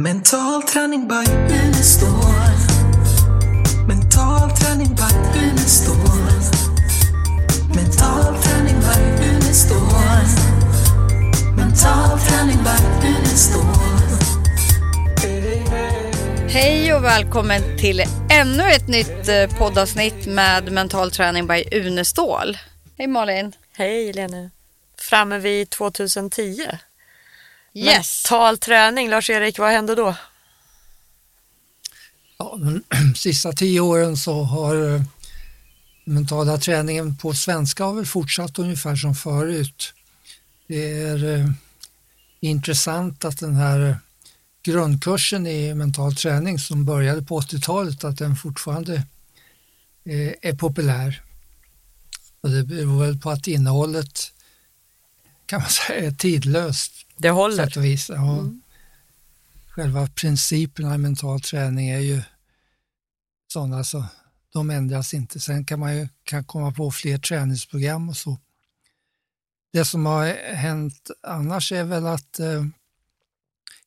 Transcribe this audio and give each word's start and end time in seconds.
Mental 0.00 0.62
träning 0.62 1.08
by 1.08 1.32
Unestål. 1.32 2.10
Mental 3.88 4.50
träning 4.50 4.94
by 4.94 5.38
Unestål. 5.38 5.96
Mental 7.74 8.42
träning 8.42 8.80
by 8.80 9.26
Unestål. 9.28 9.78
Mental 11.56 12.18
träning 12.18 12.58
by 12.64 13.08
Unestål. 13.08 13.64
Hej 16.48 16.94
och 16.94 17.04
välkommen 17.04 17.78
till 17.78 18.02
ännu 18.30 18.62
ett 18.62 18.88
nytt 18.88 19.28
eh, 19.28 19.58
poddavsnitt 19.58 20.26
med 20.26 20.72
mental 20.72 21.10
träning 21.10 21.46
by 21.46 21.64
Unestål. 21.72 22.58
Hej 22.98 23.06
Malin. 23.06 23.52
Hej 23.76 24.12
Lene. 24.12 24.50
Framme 24.98 25.38
vid 25.38 25.70
2010. 25.70 26.78
Yes. 27.74 28.24
Mental 28.24 28.58
träning, 28.58 29.08
Lars-Erik, 29.08 29.58
vad 29.58 29.70
hände 29.70 29.94
då? 29.94 30.14
Ja, 32.38 32.58
de 32.58 32.82
sista 33.16 33.52
tio 33.52 33.80
åren 33.80 34.16
så 34.16 34.42
har 34.42 34.94
eh, 34.94 35.02
mentala 36.04 36.58
träningen 36.58 37.16
på 37.16 37.34
svenska 37.34 37.84
har 37.84 37.94
väl 37.94 38.06
fortsatt 38.06 38.58
ungefär 38.58 38.96
som 38.96 39.14
förut. 39.14 39.94
Det 40.66 40.92
är 40.92 41.34
eh, 41.34 41.50
intressant 42.40 43.24
att 43.24 43.38
den 43.38 43.54
här 43.54 43.98
grundkursen 44.62 45.46
i 45.46 45.74
mental 45.74 46.14
träning 46.14 46.58
som 46.58 46.84
började 46.84 47.22
på 47.22 47.40
80-talet, 47.40 48.04
att 48.04 48.18
den 48.18 48.36
fortfarande 48.36 48.94
eh, 50.04 50.32
är 50.42 50.56
populär. 50.56 51.22
Och 52.40 52.50
det 52.50 52.64
beror 52.64 53.00
väl 53.00 53.18
på 53.18 53.30
att 53.30 53.46
innehållet 53.46 54.32
kan 55.46 55.60
man 55.60 55.70
säga 55.86 56.06
är 56.06 56.10
tidlöst. 56.10 56.92
Det 57.18 57.30
håller. 57.30 57.66
sätt 57.66 57.76
och 57.76 57.84
vis. 57.84 58.08
Ja. 58.08 58.44
Själva 59.68 60.06
principerna 60.06 60.94
i 60.94 60.98
mental 60.98 61.40
träning 61.40 61.88
är 61.88 61.98
ju 61.98 62.22
sådana 63.52 63.84
så 63.84 64.04
de 64.52 64.70
ändras 64.70 65.14
inte. 65.14 65.40
Sen 65.40 65.64
kan 65.64 65.80
man 65.80 65.96
ju 65.96 66.08
kan 66.24 66.44
komma 66.44 66.72
på 66.72 66.90
fler 66.90 67.18
träningsprogram 67.18 68.08
och 68.08 68.16
så. 68.16 68.38
Det 69.72 69.84
som 69.84 70.06
har 70.06 70.26
hänt 70.54 71.10
annars 71.22 71.72
är 71.72 71.84
väl 71.84 72.06
att 72.06 72.38
eh, 72.38 72.64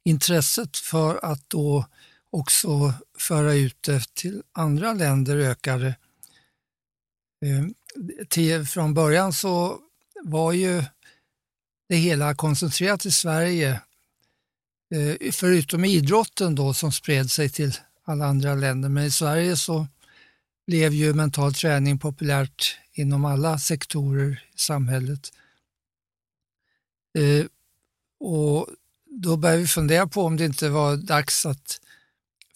intresset 0.03 0.77
för 0.77 1.25
att 1.25 1.49
då 1.49 1.85
också 2.29 2.93
föra 3.17 3.53
ut 3.53 3.83
det 3.83 4.13
till 4.13 4.43
andra 4.51 4.93
länder 4.93 5.37
ökade. 5.37 5.87
Eh, 7.45 7.65
till, 8.29 8.65
från 8.65 8.93
början 8.93 9.33
så 9.33 9.79
var 10.23 10.51
ju 10.51 10.83
det 11.91 11.97
hela 11.97 12.35
koncentrerat 12.35 13.05
i 13.05 13.11
Sverige. 13.11 13.81
Eh, 14.95 15.31
förutom 15.31 15.85
idrotten 15.85 16.55
då 16.55 16.73
som 16.73 16.91
spred 16.91 17.31
sig 17.31 17.49
till 17.49 17.73
alla 18.03 18.25
andra 18.25 18.55
länder. 18.55 18.89
Men 18.89 19.03
i 19.03 19.11
Sverige 19.11 19.57
så 19.57 19.87
blev 20.67 20.93
ju 20.93 21.13
mental 21.13 21.53
träning 21.53 21.99
populärt 21.99 22.77
inom 22.93 23.25
alla 23.25 23.59
sektorer 23.59 24.43
i 24.55 24.59
samhället. 24.59 25.33
Eh, 27.17 27.45
och 28.19 28.67
då 29.05 29.37
började 29.37 29.61
vi 29.61 29.67
fundera 29.67 30.07
på 30.07 30.23
om 30.23 30.37
det 30.37 30.45
inte 30.45 30.69
var 30.69 30.97
dags 30.97 31.45
att 31.45 31.81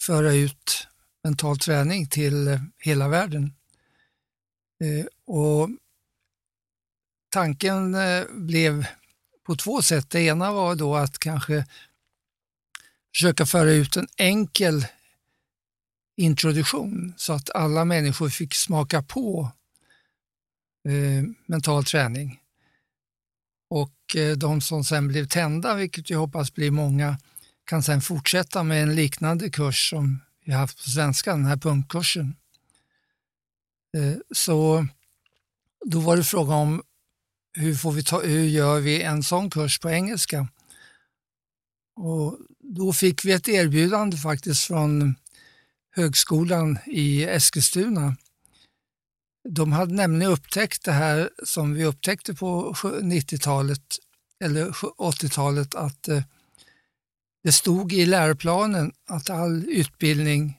föra 0.00 0.32
ut 0.32 0.88
mental 1.24 1.58
träning 1.58 2.08
till 2.08 2.60
hela 2.78 3.08
världen. 3.08 3.52
Eh, 4.80 5.06
och 5.24 5.68
tanken 7.30 7.96
blev 8.30 8.86
på 9.46 9.56
två 9.56 9.82
sätt. 9.82 10.10
Det 10.10 10.20
ena 10.20 10.52
var 10.52 10.74
då 10.74 10.96
att 10.96 11.18
kanske 11.18 11.64
försöka 13.14 13.46
föra 13.46 13.70
ut 13.70 13.96
en 13.96 14.08
enkel 14.16 14.86
introduktion 16.16 17.14
så 17.16 17.32
att 17.32 17.50
alla 17.50 17.84
människor 17.84 18.28
fick 18.28 18.54
smaka 18.54 19.02
på 19.02 19.50
eh, 20.88 21.24
mental 21.46 21.84
träning. 21.84 22.40
Och 23.70 24.16
eh, 24.16 24.36
de 24.36 24.60
som 24.60 24.84
sen 24.84 25.08
blev 25.08 25.26
tända, 25.26 25.74
vilket 25.74 26.10
jag 26.10 26.18
hoppas 26.18 26.54
blir 26.54 26.70
många, 26.70 27.18
kan 27.64 27.82
sen 27.82 28.00
fortsätta 28.00 28.62
med 28.62 28.82
en 28.82 28.94
liknande 28.94 29.50
kurs 29.50 29.90
som 29.90 30.20
vi 30.44 30.52
har 30.52 30.60
haft 30.60 30.84
på 30.84 30.90
svenska, 30.90 31.30
den 31.30 31.44
här 31.44 31.56
punktkursen. 31.56 32.36
Eh, 33.96 34.16
så 34.34 34.86
då 35.84 36.00
var 36.00 36.16
det 36.16 36.24
fråga 36.24 36.54
om 36.54 36.82
hur, 37.56 37.74
får 37.74 37.92
vi 37.92 38.04
ta, 38.04 38.20
hur 38.22 38.44
gör 38.44 38.80
vi 38.80 39.02
en 39.02 39.22
sån 39.22 39.50
kurs 39.50 39.78
på 39.78 39.90
engelska? 39.90 40.48
Och 41.96 42.38
då 42.60 42.92
fick 42.92 43.24
vi 43.24 43.32
ett 43.32 43.48
erbjudande 43.48 44.16
faktiskt 44.16 44.64
från 44.64 45.14
högskolan 45.90 46.78
i 46.86 47.24
Eskilstuna. 47.24 48.16
De 49.48 49.72
hade 49.72 49.94
nämligen 49.94 50.32
upptäckt 50.32 50.84
det 50.84 50.92
här 50.92 51.30
som 51.44 51.74
vi 51.74 51.84
upptäckte 51.84 52.34
på 52.34 52.72
90-talet 52.72 53.98
eller 54.44 54.70
80-talet 54.98 55.74
att 55.74 56.08
eh, 56.08 56.22
det 57.42 57.52
stod 57.52 57.92
i 57.92 58.06
läroplanen 58.06 58.92
att 59.08 59.30
all 59.30 59.64
utbildning, 59.68 60.58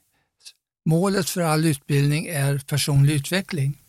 målet 0.85 1.29
för 1.29 1.41
all 1.41 1.65
utbildning 1.65 2.27
är 2.27 2.59
personlig 2.59 3.13
utveckling. 3.13 3.81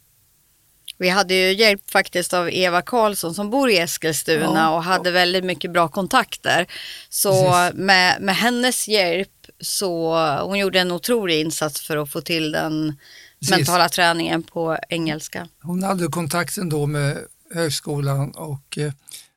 Vi 0.99 1.09
hade 1.09 1.35
ju 1.35 1.53
hjälp 1.53 1.91
faktiskt 1.91 2.35
av 2.35 2.51
Eva 2.53 2.83
Karlsson 2.83 3.35
som 3.35 3.51
bor 3.51 3.71
i 3.71 3.79
Eskilstuna 3.79 4.61
Ja. 4.61 4.71
och 4.71 4.83
hade 4.85 5.11
väldigt 5.11 5.45
mycket 5.45 5.73
bra 5.73 5.89
kontakter. 5.89 6.67
Så 7.09 7.33
Precis. 7.53 7.79
med, 7.79 8.23
med 8.23 8.37
hennes 8.37 8.89
hjälp 8.89 9.29
så 9.61 10.17
hon 10.43 10.59
gjorde 10.59 10.81
en 10.81 10.93
otrolig 10.93 11.41
insats 11.41 11.81
för 11.81 11.97
att 11.97 12.13
få 12.13 12.21
till 12.21 12.53
den 12.53 12.99
Precis. 13.41 13.57
mentala 13.57 13.89
träningen 13.89 14.43
på 14.43 14.79
engelska. 14.89 15.49
Hon 15.63 15.83
hade 15.83 16.07
kontakten 16.07 16.69
då 16.69 16.87
med 16.87 17.19
högskolan 17.55 18.31
och 18.31 18.79
eh, 18.79 18.93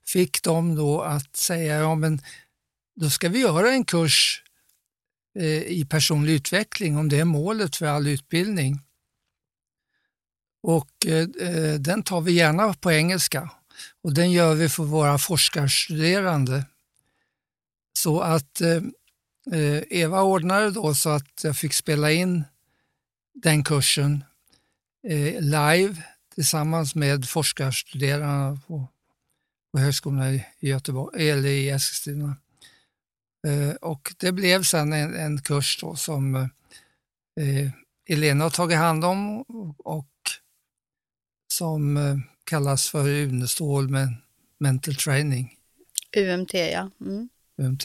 fick 0.07 0.43
dem 0.43 0.75
då 0.75 1.01
att 1.01 1.35
säga, 1.35 1.79
ja 1.79 1.95
men 1.95 2.21
då 2.95 3.09
ska 3.09 3.29
vi 3.29 3.39
göra 3.39 3.71
en 3.71 3.85
kurs 3.85 4.43
eh, 5.39 5.45
i 5.45 5.87
personlig 5.89 6.33
utveckling 6.33 6.97
om 6.97 7.09
det 7.09 7.19
är 7.19 7.25
målet 7.25 7.75
för 7.75 7.85
all 7.85 8.07
utbildning. 8.07 8.79
Och 10.63 11.05
eh, 11.05 11.27
eh, 11.49 11.73
den 11.73 12.03
tar 12.03 12.21
vi 12.21 12.31
gärna 12.31 12.73
på 12.73 12.91
engelska 12.91 13.49
och 14.03 14.13
den 14.13 14.31
gör 14.31 14.55
vi 14.55 14.69
för 14.69 14.83
våra 14.83 15.17
forskarstuderande. 15.17 16.65
Så 17.97 18.19
att 18.19 18.61
eh, 18.61 18.83
eh 19.53 19.83
Eva 19.89 20.21
ordnade 20.21 20.71
då 20.71 20.93
så 20.93 21.09
att 21.09 21.43
jag 21.43 21.57
fick 21.57 21.73
spela 21.73 22.11
in 22.11 22.43
den 23.33 23.63
kursen 23.63 24.23
eh, 25.07 25.41
live 25.41 25.95
tillsammans 26.35 26.95
med 26.95 27.29
forskarstuderande 27.29 28.59
på, 28.67 28.87
på 29.71 29.79
högskolan 29.79 30.33
i 30.33 30.45
Göteborg, 30.59 31.29
eller 31.29 31.49
i 31.49 31.69
Eskilstuna. 31.69 32.35
Eh, 33.47 33.75
och 33.75 34.13
det 34.17 34.31
blev 34.31 34.63
sen 34.63 34.93
en, 34.93 35.15
en 35.15 35.41
kurs 35.41 35.79
då 35.81 35.95
som 35.95 36.35
eh, 36.35 37.69
Elena 38.09 38.43
har 38.43 38.49
tagit 38.49 38.77
hand 38.77 39.05
om 39.05 39.41
och 39.77 40.10
som 41.51 41.97
eh, 41.97 42.17
kallas 42.43 42.89
för 42.89 43.07
Unestål 43.07 43.89
med 43.89 44.07
mental 44.57 44.95
training. 44.95 45.57
UMT 46.17 46.53
ja. 46.53 46.89
Mm. 47.01 47.29
UMT. 47.61 47.83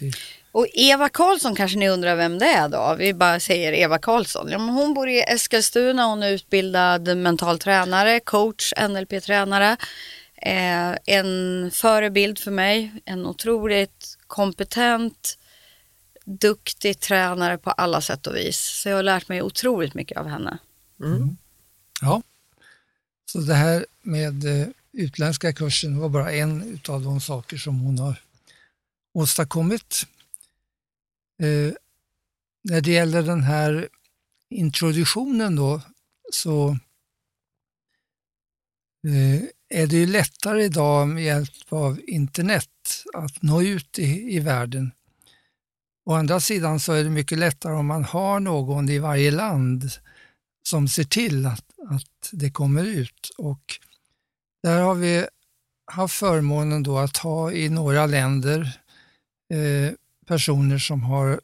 Och 0.53 0.67
Eva 0.75 1.09
Karlsson 1.09 1.55
kanske 1.55 1.79
ni 1.79 1.89
undrar 1.89 2.17
vem 2.17 2.39
det 2.39 2.47
är 2.47 2.69
då? 2.69 2.97
Vi 2.99 3.15
bara 3.15 3.41
säger 3.41 3.73
Eva 3.73 3.99
Karlsson. 3.99 4.49
Ja, 4.51 4.59
men 4.59 4.69
hon 4.69 4.95
bor 4.95 5.09
i 5.09 5.21
Eskilstuna, 5.21 6.07
hon 6.07 6.23
är 6.23 6.31
utbildad 6.31 7.17
mental 7.17 7.59
tränare, 7.59 8.21
coach, 8.21 8.73
NLP-tränare. 8.89 9.77
Eh, 10.43 10.97
en 11.07 11.71
förebild 11.75 12.39
för 12.39 12.51
mig, 12.51 12.93
en 13.05 13.27
otroligt 13.27 14.19
kompetent, 14.27 15.39
duktig 16.25 17.01
tränare 17.01 17.59
på 17.59 17.71
alla 17.71 18.01
sätt 18.01 18.27
och 18.27 18.37
vis. 18.37 18.81
Så 18.83 18.89
jag 18.89 18.97
har 18.97 19.03
lärt 19.03 19.29
mig 19.29 19.43
otroligt 19.43 19.95
mycket 19.95 20.19
av 20.19 20.27
henne. 20.27 20.59
Mm. 21.03 21.37
Ja, 22.01 22.23
så 23.27 23.39
det 23.39 23.55
här 23.55 23.87
med 24.03 24.45
eh, 24.45 24.69
utländska 24.93 25.53
kursen 25.53 25.99
var 25.99 26.09
bara 26.09 26.33
en 26.33 26.81
av 26.89 27.03
de 27.03 27.21
saker 27.21 27.57
som 27.57 27.81
hon 27.81 27.99
har 27.99 28.23
åstadkommit. 29.13 30.07
Eh, 31.43 31.75
när 32.63 32.81
det 32.81 32.91
gäller 32.91 33.23
den 33.23 33.43
här 33.43 33.89
introduktionen 34.49 35.57
då 35.57 35.81
så 36.33 36.69
eh, 39.07 39.43
är 39.69 39.87
det 39.87 39.97
ju 39.97 40.07
lättare 40.07 40.65
idag 40.65 41.09
med 41.09 41.25
hjälp 41.25 41.73
av 41.73 42.01
internet 42.07 43.05
att 43.15 43.43
nå 43.43 43.63
ut 43.63 43.99
i, 43.99 44.37
i 44.37 44.39
världen. 44.39 44.93
Å 46.05 46.15
andra 46.15 46.41
sidan 46.41 46.81
så 46.81 46.93
är 46.93 47.05
det 47.05 47.11
mycket 47.11 47.39
lättare 47.39 47.75
om 47.75 47.87
man 47.87 48.05
har 48.05 48.41
någon 48.41 48.89
i 48.89 48.99
varje 48.99 49.31
land 49.31 49.91
som 50.67 50.89
ser 50.89 51.05
till 51.05 51.47
att, 51.47 51.65
att 51.89 52.29
det 52.33 52.51
kommer 52.51 52.85
ut. 52.85 53.31
Och 53.39 53.61
där 54.63 54.81
har 54.81 54.95
vi 54.95 55.27
haft 55.93 56.15
förmånen 56.15 56.83
då 56.83 56.99
att 56.99 57.17
ha 57.17 57.53
i 57.53 57.69
några 57.69 58.07
länder 58.07 58.81
eh, 59.55 59.93
personer 60.27 60.79
som 60.79 61.03
har 61.03 61.41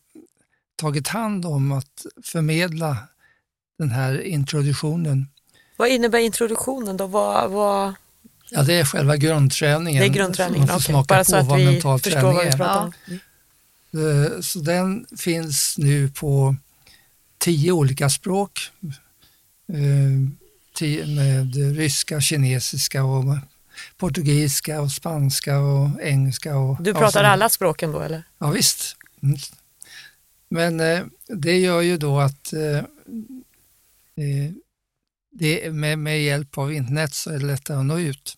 tagit 0.77 1.09
hand 1.09 1.47
om 1.47 1.73
att 1.73 2.07
förmedla 2.25 2.97
den 3.79 3.91
här 3.91 4.21
introduktionen. 4.23 5.27
Vad 5.77 5.89
innebär 5.89 6.19
introduktionen 6.19 6.97
då? 6.97 7.07
Vad, 7.07 7.51
vad... 7.51 7.95
Ja, 8.51 8.63
det 8.63 8.75
är 8.75 8.85
själva 8.85 9.17
grundträningen. 9.17 10.01
Det 10.01 10.07
är 10.09 10.13
grundträningen, 10.15 10.59
Man 10.61 10.69
får 10.69 10.75
okej. 10.77 10.85
smaka 10.93 11.15
Bara 11.15 11.19
på 11.19 11.25
så 11.25 11.37
att 11.37 11.47
vad 11.47 11.59
vi 11.59 11.65
mental 11.65 11.99
förstår 12.01 12.21
träning 12.21 12.35
vad 12.37 12.45
vi 12.45 12.51
är. 12.51 12.57
pratar 12.57 12.83
om. 12.83 12.93
Eh, 14.35 14.41
Så 14.41 14.59
den 14.59 15.07
finns 15.19 15.75
nu 15.79 16.09
på 16.09 16.57
tio 17.39 17.73
olika 17.73 18.11
språk. 18.11 18.71
Eh, 19.73 21.07
med 21.07 21.55
ryska, 21.77 22.21
kinesiska 22.21 23.05
och 23.05 23.25
portugisiska 23.97 24.81
och 24.81 24.91
spanska 24.91 25.59
och 25.59 26.01
engelska. 26.01 26.57
Och, 26.57 26.83
Du 26.83 26.95
pratar 26.95 27.25
alla 27.25 27.49
språken 27.49 27.93
då 27.93 28.01
eller? 28.01 28.23
Ja 28.39 28.51
visst. 28.51 28.97
Mm. 29.23 29.37
Men 30.49 30.81
eh, 30.81 31.05
det 31.29 31.59
gör 31.59 31.81
ju 31.81 31.97
då 31.97 32.21
att 32.21 32.53
eh, 32.53 32.79
eh, 34.25 34.53
det, 35.31 35.73
med, 35.73 35.99
med 35.99 36.23
hjälp 36.23 36.59
av 36.59 36.73
internet 36.73 37.15
så 37.15 37.31
är 37.31 37.39
det 37.39 37.47
lättare 37.47 37.77
att 37.79 37.87
nå 37.87 37.99
ut 37.99 38.37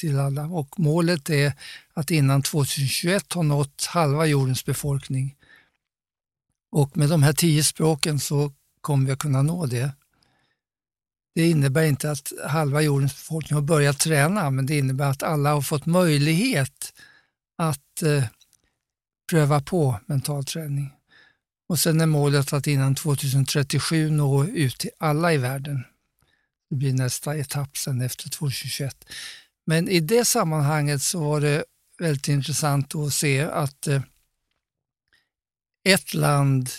till 0.00 0.18
alla 0.18 0.46
och 0.46 0.80
målet 0.80 1.30
är 1.30 1.52
att 1.94 2.10
innan 2.10 2.42
2021 2.42 3.32
ha 3.32 3.42
nått 3.42 3.84
halva 3.84 4.26
jordens 4.26 4.64
befolkning. 4.64 5.36
Och 6.72 6.96
med 6.96 7.08
de 7.08 7.22
här 7.22 7.32
tio 7.32 7.64
språken 7.64 8.20
så 8.20 8.52
kommer 8.80 9.06
vi 9.06 9.12
att 9.12 9.18
kunna 9.18 9.42
nå 9.42 9.66
det. 9.66 9.92
Det 11.34 11.50
innebär 11.50 11.82
inte 11.84 12.10
att 12.10 12.32
halva 12.46 12.82
jordens 12.82 13.14
befolkning 13.14 13.54
har 13.54 13.62
börjat 13.62 13.98
träna, 13.98 14.50
men 14.50 14.66
det 14.66 14.78
innebär 14.78 15.10
att 15.10 15.22
alla 15.22 15.52
har 15.52 15.62
fått 15.62 15.86
möjlighet 15.86 16.92
att 17.58 18.02
eh, 18.02 18.24
pröva 19.30 19.60
på 19.60 20.00
mental 20.06 20.44
träning. 20.44 20.92
Och 21.68 21.78
sen 21.78 22.00
är 22.00 22.06
målet 22.06 22.52
att 22.52 22.66
innan 22.66 22.94
2037 22.94 24.10
nå 24.10 24.44
ut 24.44 24.78
till 24.78 24.90
alla 24.98 25.32
i 25.32 25.36
världen. 25.36 25.84
Det 26.70 26.76
blir 26.76 26.92
nästa 26.92 27.36
etapp 27.36 27.76
sen 27.76 28.00
efter 28.00 28.30
2021. 28.30 29.04
Men 29.66 29.88
i 29.88 30.00
det 30.00 30.24
sammanhanget 30.24 31.02
så 31.02 31.20
var 31.20 31.40
det 31.40 31.64
väldigt 31.98 32.28
intressant 32.28 32.94
att 32.94 33.14
se 33.14 33.40
att 33.40 33.86
eh, 33.86 34.02
ett 35.88 36.14
land 36.14 36.70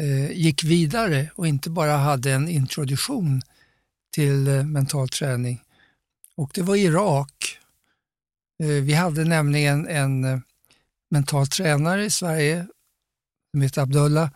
eh, 0.00 0.30
gick 0.30 0.64
vidare 0.64 1.30
och 1.34 1.46
inte 1.46 1.70
bara 1.70 1.96
hade 1.96 2.32
en 2.32 2.48
introduktion 2.48 3.42
till 4.16 4.48
eh, 4.48 4.64
mental 4.64 5.08
träning. 5.08 5.62
Och 6.36 6.50
det 6.54 6.62
var 6.62 6.76
Irak. 6.76 7.58
Eh, 8.62 8.68
vi 8.68 8.92
hade 8.94 9.24
nämligen 9.24 9.88
en 9.88 10.24
eh, 10.24 10.38
mental 11.10 11.46
tränare 11.46 12.04
i 12.04 12.10
Sverige 12.10 12.66
som 13.50 13.62
heter 13.62 13.82
Abdullah 13.82 14.30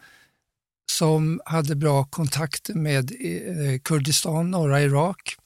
som 0.90 1.40
hade 1.44 1.76
bra 1.76 2.04
kontakter 2.04 2.74
med 2.74 3.12
Kurdistan, 3.84 4.50
norra 4.50 4.82
Irak. 4.82 5.36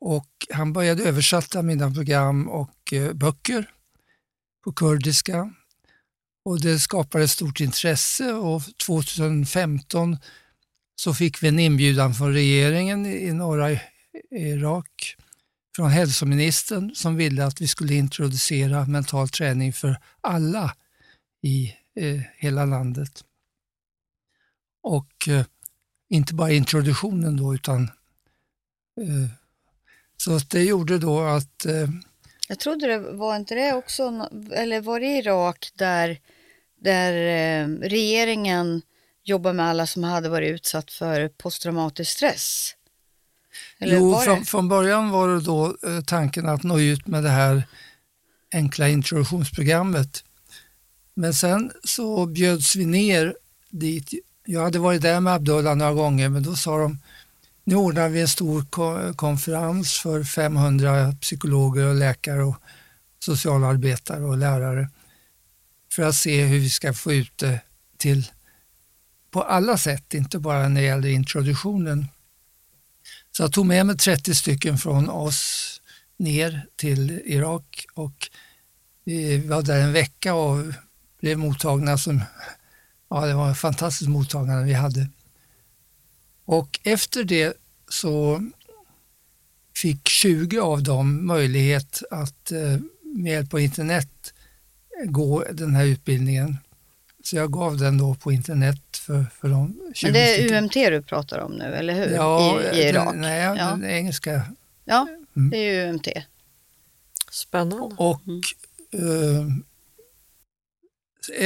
Och 0.00 0.28
han 0.50 0.72
började 0.72 1.04
översätta 1.04 1.62
mina 1.62 1.90
program 1.90 2.48
och 2.48 2.94
böcker 3.14 3.70
på 4.64 4.72
kurdiska. 4.72 5.54
Och 6.44 6.60
det 6.60 6.78
skapade 6.78 7.28
stort 7.28 7.60
intresse 7.60 8.32
och 8.32 8.62
2015 8.86 10.16
så 10.94 11.14
fick 11.14 11.42
vi 11.42 11.48
en 11.48 11.58
inbjudan 11.58 12.14
från 12.14 12.32
regeringen 12.32 13.06
i 13.06 13.32
norra 13.32 13.70
Irak 14.30 15.16
från 15.76 15.90
hälsoministern 15.90 16.94
som 16.94 17.16
ville 17.16 17.44
att 17.44 17.60
vi 17.60 17.68
skulle 17.68 17.94
introducera 17.94 18.86
mental 18.86 19.28
träning 19.28 19.72
för 19.72 19.96
alla 20.20 20.74
i 21.42 21.74
eh, 21.96 22.20
hela 22.36 22.64
landet. 22.64 23.24
Och 24.82 25.28
eh, 25.28 25.44
inte 26.08 26.34
bara 26.34 26.52
introduktionen 26.52 27.36
då 27.36 27.54
utan 27.54 27.82
eh, 29.00 29.30
så 30.16 30.36
att 30.36 30.50
det 30.50 30.62
gjorde 30.62 30.98
då 30.98 31.20
att 31.20 31.66
eh, 31.66 31.88
Jag 32.48 32.58
trodde 32.58 32.86
det 32.86 32.98
var 32.98 33.36
inte 33.36 33.54
det 33.54 33.72
också, 33.72 34.28
eller 34.52 34.80
var 34.80 35.00
det 35.00 35.06
Irak 35.06 35.70
där, 35.74 36.20
där 36.80 37.12
eh, 37.12 37.68
regeringen 37.68 38.82
jobbar 39.24 39.52
med 39.52 39.66
alla 39.66 39.86
som 39.86 40.04
hade 40.04 40.28
varit 40.28 40.54
utsatt 40.54 40.90
för 40.90 41.28
posttraumatisk 41.28 42.10
stress? 42.12 42.74
Eller 43.78 43.96
jo, 43.96 44.20
från, 44.20 44.44
från 44.44 44.68
början 44.68 45.10
var 45.10 45.28
det 45.28 45.40
då 45.40 45.76
eh, 45.86 46.00
tanken 46.00 46.48
att 46.48 46.62
nå 46.62 46.80
ut 46.80 47.06
med 47.06 47.22
det 47.22 47.30
här 47.30 47.62
enkla 48.52 48.88
introduktionsprogrammet. 48.88 50.24
Men 51.14 51.34
sen 51.34 51.72
så 51.84 52.26
bjöds 52.26 52.76
vi 52.76 52.84
ner 52.84 53.36
dit. 53.70 54.12
Jag 54.46 54.62
hade 54.62 54.78
varit 54.78 55.02
där 55.02 55.20
med 55.20 55.34
Abdullah 55.34 55.76
några 55.76 55.92
gånger 55.92 56.28
men 56.28 56.42
då 56.42 56.56
sa 56.56 56.78
de 56.78 56.98
nu 57.64 57.76
ordnar 57.76 58.08
vi 58.08 58.20
en 58.20 58.28
stor 58.28 58.64
ko- 58.70 59.14
konferens 59.14 59.98
för 59.98 60.24
500 60.24 61.12
psykologer 61.20 61.86
och 61.86 61.94
läkare 61.94 62.44
och 62.44 62.56
socialarbetare 63.18 64.24
och 64.24 64.38
lärare 64.38 64.88
för 65.92 66.02
att 66.02 66.14
se 66.14 66.44
hur 66.44 66.58
vi 66.58 66.70
ska 66.70 66.92
få 66.92 67.12
ut 67.12 67.38
det 67.38 67.60
till 67.96 68.30
på 69.34 69.42
alla 69.42 69.78
sätt, 69.78 70.14
inte 70.14 70.38
bara 70.38 70.68
när 70.68 70.80
det 70.80 70.86
gäller 70.86 71.08
introduktionen. 71.08 72.06
Så 73.32 73.42
jag 73.42 73.52
tog 73.52 73.66
med 73.66 73.86
mig 73.86 73.96
30 73.96 74.34
stycken 74.34 74.78
från 74.78 75.10
oss 75.10 75.80
ner 76.16 76.66
till 76.76 77.22
Irak 77.24 77.86
och 77.94 78.28
eh, 79.04 79.12
vi 79.12 79.38
var 79.38 79.62
där 79.62 79.80
en 79.80 79.92
vecka 79.92 80.34
och 80.34 80.64
blev 81.20 81.38
mottagna 81.38 81.98
som, 81.98 82.20
ja 83.10 83.26
det 83.26 83.34
var 83.34 83.50
ett 83.50 83.58
fantastiskt 83.58 84.10
mottagande 84.10 84.64
vi 84.64 84.72
hade. 84.72 85.08
Och 86.44 86.80
efter 86.84 87.24
det 87.24 87.56
så 87.88 88.46
fick 89.76 90.08
20 90.08 90.58
av 90.60 90.82
dem 90.82 91.26
möjlighet 91.26 92.02
att 92.10 92.52
eh, 92.52 92.78
med 93.02 93.32
hjälp 93.32 93.54
av 93.54 93.60
internet 93.60 94.34
gå 95.04 95.44
den 95.52 95.74
här 95.74 95.84
utbildningen. 95.84 96.58
Så 97.26 97.36
jag 97.36 97.52
gav 97.52 97.76
den 97.76 97.98
då 97.98 98.14
på 98.14 98.32
internet 98.32 98.96
för, 98.96 99.26
för 99.40 99.48
de 99.48 99.92
20 99.94 100.06
Men 100.06 100.12
det 100.12 100.34
är 100.34 100.38
stycken. 100.38 100.64
UMT 100.64 100.72
du 100.72 101.02
pratar 101.02 101.38
om 101.38 101.52
nu, 101.52 101.64
eller 101.64 101.94
hur? 101.94 102.14
Ja, 102.14 102.60
I, 102.62 102.78
i 102.78 102.88
Irak? 102.88 103.12
Den, 103.12 103.20
nej, 103.20 103.40
Ja. 103.40 103.54
den 103.70 103.84
engelska. 103.84 104.42
Ja, 104.84 105.08
Mm. 105.36 105.50
det 105.50 105.56
är 105.58 105.88
UMT. 105.88 106.08
Spännande. 107.30 107.94
Och 107.98 108.20
Mm. 108.26 108.40
eh, 108.92 109.46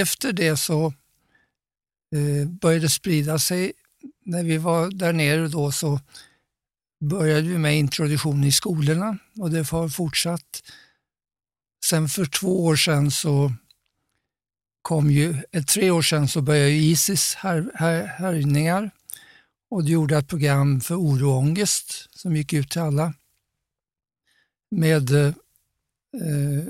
efter 0.01 0.33
det 0.33 0.57
så 0.57 0.87
eh, 2.15 2.49
började 2.49 2.85
det 2.85 2.88
sprida 2.88 3.38
sig. 3.38 3.73
När 4.25 4.43
vi 4.45 4.59
var 4.59 4.91
där 4.91 5.12
nere 5.12 5.49
då 5.49 5.73
så 5.73 6.00
började 7.00 7.43
vi 7.49 7.59
med 7.59 7.79
introduktion 7.79 8.45
i 8.45 8.52
skolorna 8.52 9.19
och 9.41 9.50
det 9.50 9.71
har 9.71 9.88
fortsatt. 9.88 10.62
Sen 11.85 12.09
för 12.09 12.25
två 12.26 12.64
år 12.64 12.76
sedan 12.76 13.11
så 13.11 13.52
kom 14.88 15.11
ju, 15.11 15.35
eh, 15.52 15.64
tre 15.64 15.90
år 15.90 16.02
sedan 16.02 16.28
så 16.28 16.40
började 16.40 16.71
Isis 16.71 17.35
här, 17.35 17.71
här, 17.75 18.07
härjningar 18.07 18.90
och 19.71 19.85
det 19.85 19.90
gjorde 19.90 20.16
ett 20.16 20.28
program 20.28 20.80
för 20.80 20.95
oro 20.95 21.30
och 21.30 21.38
ångest 21.38 22.09
som 22.11 22.37
gick 22.37 22.52
ut 22.52 22.71
till 22.71 22.80
alla 22.80 23.14
med 24.71 25.11
eh, 25.11 25.26
eh 25.26 26.64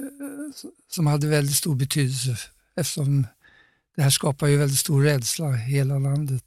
som 0.91 1.07
hade 1.07 1.27
väldigt 1.27 1.57
stor 1.57 1.75
betydelse 1.75 2.37
eftersom 2.75 3.27
det 3.97 4.03
här 4.03 4.11
skapar 4.11 4.47
ju 4.47 4.57
väldigt 4.57 4.79
stor 4.79 5.03
rädsla 5.03 5.55
i 5.55 5.59
hela 5.59 5.99
landet. 5.99 6.45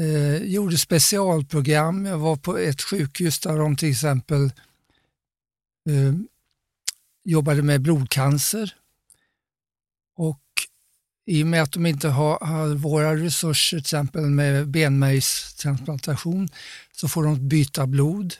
Eh, 0.00 0.36
gjorde 0.36 0.78
specialprogram. 0.78 2.06
Jag 2.06 2.18
var 2.18 2.36
på 2.36 2.58
ett 2.58 2.82
sjukhus 2.82 3.40
där 3.40 3.58
de 3.58 3.76
till 3.76 3.90
exempel 3.90 4.44
eh, 5.90 6.14
jobbade 7.24 7.62
med 7.62 7.80
blodcancer. 7.80 8.74
Och 10.16 10.40
i 11.26 11.42
och 11.42 11.46
med 11.46 11.62
att 11.62 11.72
de 11.72 11.86
inte 11.86 12.08
har, 12.08 12.38
har 12.46 12.74
våra 12.74 13.16
resurser, 13.16 13.76
till 13.76 13.84
exempel 13.84 14.22
med 14.22 14.68
benmärgstransplantation, 14.68 16.48
så 16.92 17.08
får 17.08 17.24
de 17.24 17.48
byta 17.48 17.86
blod. 17.86 18.34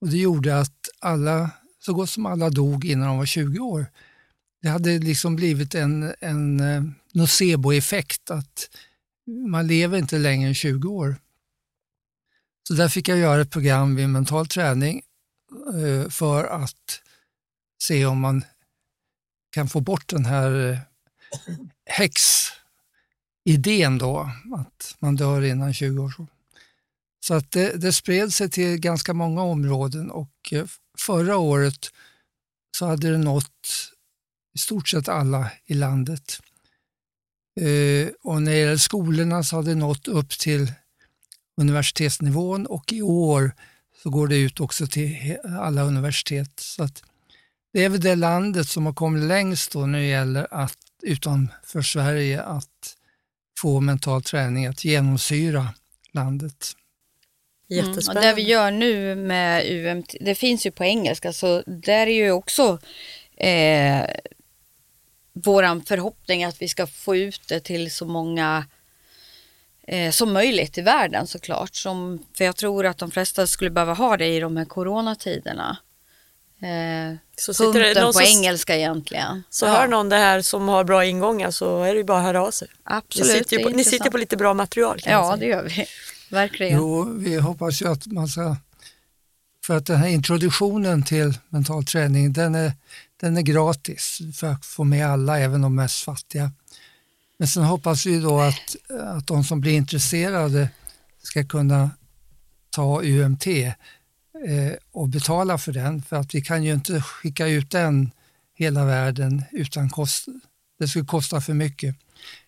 Och 0.00 0.08
det 0.08 0.18
gjorde 0.18 0.58
att 0.58 0.88
alla, 0.98 1.50
så 1.78 1.94
gott 1.94 2.10
som 2.10 2.26
alla 2.26 2.50
dog 2.50 2.84
innan 2.84 3.08
de 3.08 3.18
var 3.18 3.26
20 3.26 3.58
år. 3.58 3.86
Det 4.62 4.68
hade 4.68 4.98
liksom 4.98 5.36
blivit 5.36 5.74
en, 5.74 6.14
en 6.20 6.60
eh, 6.60 6.82
nocebo-effekt, 7.12 8.30
att 8.30 8.68
man 9.48 9.66
lever 9.66 9.98
inte 9.98 10.18
längre 10.18 10.48
än 10.48 10.54
20 10.54 10.88
år. 10.88 11.16
Så 12.68 12.74
där 12.74 12.88
fick 12.88 13.08
jag 13.08 13.18
göra 13.18 13.40
ett 13.40 13.50
program 13.50 13.96
vid 13.96 14.08
mental 14.08 14.46
träning 14.46 15.02
eh, 15.74 16.08
för 16.08 16.44
att 16.44 17.00
se 17.82 18.06
om 18.06 18.20
man 18.20 18.44
kan 19.50 19.68
få 19.68 19.80
bort 19.80 20.08
den 20.08 20.24
här 20.24 20.70
eh, 20.70 20.78
häxidén 21.86 23.98
då, 23.98 24.30
att 24.54 24.96
man 24.98 25.16
dör 25.16 25.42
innan 25.42 25.74
20 25.74 26.02
års 26.02 26.18
ålder. 26.18 26.34
Så 27.24 27.34
att 27.34 27.50
det, 27.50 27.76
det 27.76 27.92
spred 27.92 28.32
sig 28.32 28.50
till 28.50 28.78
ganska 28.78 29.14
många 29.14 29.42
områden 29.42 30.10
och 30.10 30.52
eh, 30.52 30.64
förra 30.98 31.36
året 31.36 31.90
så 32.76 32.86
hade 32.86 33.10
det 33.10 33.18
nått 33.18 33.90
i 34.54 34.58
stort 34.58 34.88
sett 34.88 35.08
alla 35.08 35.50
i 35.64 35.74
landet. 35.74 36.40
Eh, 37.60 38.08
och 38.22 38.42
när 38.42 38.52
det 38.52 38.58
gäller 38.58 38.76
skolorna 38.76 39.42
så 39.42 39.56
har 39.56 39.62
det 39.62 39.74
nått 39.74 40.08
upp 40.08 40.30
till 40.30 40.72
universitetsnivån 41.56 42.66
och 42.66 42.92
i 42.92 43.02
år 43.02 43.52
så 44.02 44.10
går 44.10 44.28
det 44.28 44.36
ut 44.36 44.60
också 44.60 44.86
till 44.86 45.38
alla 45.44 45.82
universitet. 45.82 46.60
Så 46.60 46.82
att 46.82 47.02
det 47.72 47.84
är 47.84 47.88
väl 47.88 48.00
det 48.00 48.16
landet 48.16 48.68
som 48.68 48.86
har 48.86 48.92
kommit 48.92 49.24
längst 49.24 49.72
då 49.72 49.86
när 49.86 49.98
det 49.98 50.06
gäller 50.06 50.46
att 50.50 50.78
utanför 51.02 51.82
Sverige 51.82 52.42
att 52.42 52.96
få 53.58 53.80
mental 53.80 54.22
träning 54.22 54.66
att 54.66 54.84
genomsyra 54.84 55.68
landet. 56.12 56.72
Mm, 57.70 57.84
och 57.84 57.88
Jättespännande. 57.88 58.28
det 58.28 58.34
vi 58.34 58.42
gör 58.42 58.70
nu 58.70 59.14
med 59.14 59.66
UMT, 59.70 60.14
det 60.20 60.34
finns 60.34 60.66
ju 60.66 60.70
på 60.70 60.84
engelska, 60.84 61.32
så 61.32 61.62
där 61.66 62.06
är 62.06 62.24
ju 62.24 62.30
också 62.30 62.78
eh, 63.36 64.06
våran 65.32 65.84
förhoppning 65.84 66.44
att 66.44 66.62
vi 66.62 66.68
ska 66.68 66.86
få 66.86 67.16
ut 67.16 67.48
det 67.48 67.60
till 67.60 67.90
så 67.90 68.06
många 68.06 68.66
eh, 69.86 70.10
som 70.10 70.32
möjligt 70.32 70.78
i 70.78 70.82
världen 70.82 71.26
såklart. 71.26 71.74
Som, 71.74 72.26
för 72.34 72.44
jag 72.44 72.56
tror 72.56 72.86
att 72.86 72.98
de 72.98 73.10
flesta 73.10 73.46
skulle 73.46 73.70
behöva 73.70 73.94
ha 73.94 74.16
det 74.16 74.26
i 74.26 74.40
de 74.40 74.56
här 74.56 74.64
coronatiderna. 74.64 75.76
Eh, 76.62 77.16
så 77.38 77.54
sitter 77.54 77.72
det 77.72 77.84
punkten 77.84 78.02
någon 78.02 78.12
på 78.12 78.18
som, 78.18 78.38
engelska 78.38 78.76
egentligen. 78.76 79.42
så 79.50 79.66
Ja, 79.66 79.72
hör 79.72 79.88
någon 79.88 80.08
det 80.08 80.16
här 80.16 80.42
som 80.42 80.68
har 80.68 80.84
bra 80.84 81.04
ingångar 81.04 81.50
så 81.50 81.82
är 81.82 81.92
det 81.92 81.98
ju 81.98 82.04
bara 82.04 82.18
att 82.18 82.24
höra 82.24 82.42
av 82.42 82.50
sig. 82.50 82.68
Ni 82.70 82.74
Absolut, 82.84 83.32
sitter, 83.32 83.56
ju 83.56 83.64
det 83.64 83.70
på, 83.70 83.76
ni 83.76 83.84
sitter 83.84 84.10
på 84.10 84.18
lite 84.18 84.36
bra 84.36 84.54
material 84.54 85.00
Ja, 85.04 85.36
det 85.36 85.46
gör 85.46 85.62
vi. 85.62 85.86
Verkligen. 86.30 86.78
Jo, 86.78 87.12
vi 87.18 87.36
hoppas 87.36 87.82
ju 87.82 87.88
att 87.88 88.06
man 88.06 88.28
ska... 88.28 88.56
För 89.66 89.76
att 89.76 89.86
den 89.86 89.96
här 89.96 90.08
introduktionen 90.08 91.02
till 91.02 91.38
mental 91.48 91.84
träning, 91.84 92.32
den 92.32 92.54
är, 92.54 92.72
den 93.20 93.36
är 93.36 93.42
gratis 93.42 94.18
för 94.34 94.46
att 94.46 94.66
få 94.66 94.84
med 94.84 95.06
alla, 95.06 95.38
även 95.38 95.62
de 95.62 95.74
mest 95.74 96.04
fattiga. 96.04 96.50
Men 97.38 97.48
sen 97.48 97.62
hoppas 97.62 98.06
vi 98.06 98.20
då 98.20 98.40
att, 98.40 98.76
att 99.16 99.26
de 99.26 99.44
som 99.44 99.60
blir 99.60 99.72
intresserade 99.72 100.68
ska 101.22 101.44
kunna 101.44 101.90
ta 102.70 103.02
UMT 103.02 103.46
Eh, 104.46 104.72
och 104.92 105.08
betala 105.08 105.58
för 105.58 105.72
den, 105.72 106.02
för 106.02 106.16
att 106.16 106.34
vi 106.34 106.42
kan 106.42 106.64
ju 106.64 106.72
inte 106.72 107.00
skicka 107.00 107.46
ut 107.46 107.70
den 107.70 108.10
hela 108.54 108.84
världen 108.84 109.44
utan 109.52 109.90
kost. 109.90 110.26
Det 110.78 110.88
skulle 110.88 111.04
kosta 111.04 111.40
för 111.40 111.54
mycket. 111.54 111.96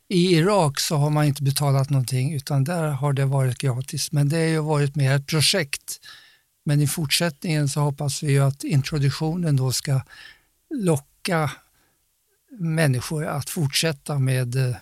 I 0.08 0.34
Irak 0.34 0.80
så 0.80 0.96
har 0.96 1.10
man 1.10 1.24
inte 1.24 1.42
betalat 1.42 1.90
någonting 1.90 2.34
utan 2.34 2.64
där 2.64 2.88
har 2.88 3.12
det 3.12 3.24
varit 3.24 3.58
gratis. 3.58 4.12
Men 4.12 4.28
det 4.28 4.36
har 4.36 4.44
ju 4.44 4.58
varit 4.58 4.94
mer 4.96 5.16
ett 5.16 5.26
projekt. 5.26 6.00
Men 6.64 6.80
i 6.80 6.86
fortsättningen 6.86 7.68
så 7.68 7.80
hoppas 7.80 8.22
vi 8.22 8.32
ju 8.32 8.40
att 8.40 8.64
introduktionen 8.64 9.56
då 9.56 9.72
ska 9.72 10.00
locka 10.74 11.50
människor 12.58 13.26
att 13.26 13.50
fortsätta 13.50 14.18
med 14.18 14.56
eh, 14.56 14.76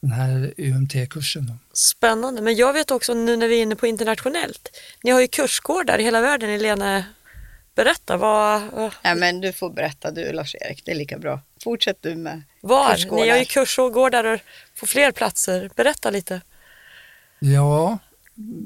den 0.00 0.10
här 0.10 0.54
UMT-kursen. 0.58 1.58
Spännande, 1.72 2.42
men 2.42 2.56
jag 2.56 2.72
vet 2.72 2.90
också 2.90 3.14
nu 3.14 3.36
när 3.36 3.48
vi 3.48 3.58
är 3.58 3.62
inne 3.62 3.76
på 3.76 3.86
internationellt. 3.86 4.76
Ni 5.02 5.10
har 5.10 5.20
ju 5.20 5.28
kursgårdar 5.28 5.98
i 5.98 6.02
hela 6.02 6.20
världen. 6.20 6.50
Helena, 6.50 7.04
berätta, 7.74 8.16
vad, 8.16 8.62
Ja, 9.02 9.14
men 9.14 9.40
du 9.40 9.52
får 9.52 9.70
berätta 9.70 10.10
du 10.10 10.32
Lars-Erik, 10.32 10.82
det 10.84 10.90
är 10.90 10.94
lika 10.94 11.18
bra. 11.18 11.40
Fortsätt 11.64 11.98
du 12.00 12.14
med 12.14 12.42
var? 12.60 12.94
kursgårdar. 12.94 13.24
Ni 13.24 13.30
har 13.30 13.38
ju 13.38 13.44
kursgårdar 13.44 14.40
på 14.80 14.86
fler 14.86 15.12
platser. 15.12 15.70
Berätta 15.76 16.10
lite. 16.10 16.40
Ja, 17.38 17.98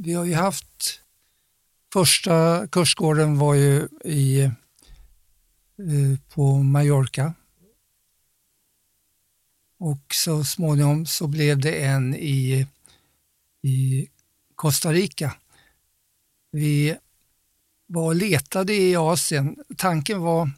vi 0.02 0.14
har 0.14 0.24
ju 0.24 0.34
haft 0.34 1.00
första 1.92 2.66
kursgården 2.72 3.38
var 3.38 3.54
ju 3.54 3.88
i, 4.04 4.42
eh, 4.42 4.50
på 6.34 6.56
Mallorca. 6.56 7.34
Och 9.82 10.14
så 10.14 10.44
småningom 10.44 11.06
så 11.06 11.26
blev 11.26 11.58
det 11.60 11.84
en 11.84 12.14
i, 12.14 12.66
i 13.62 14.08
Costa 14.54 14.92
Rica. 14.92 15.34
Vi 16.52 16.96
var 17.86 18.02
och 18.06 18.14
letade 18.14 18.74
i 18.74 18.96
Asien. 18.96 19.56
Tanken 19.76 20.20
var, 20.20 20.50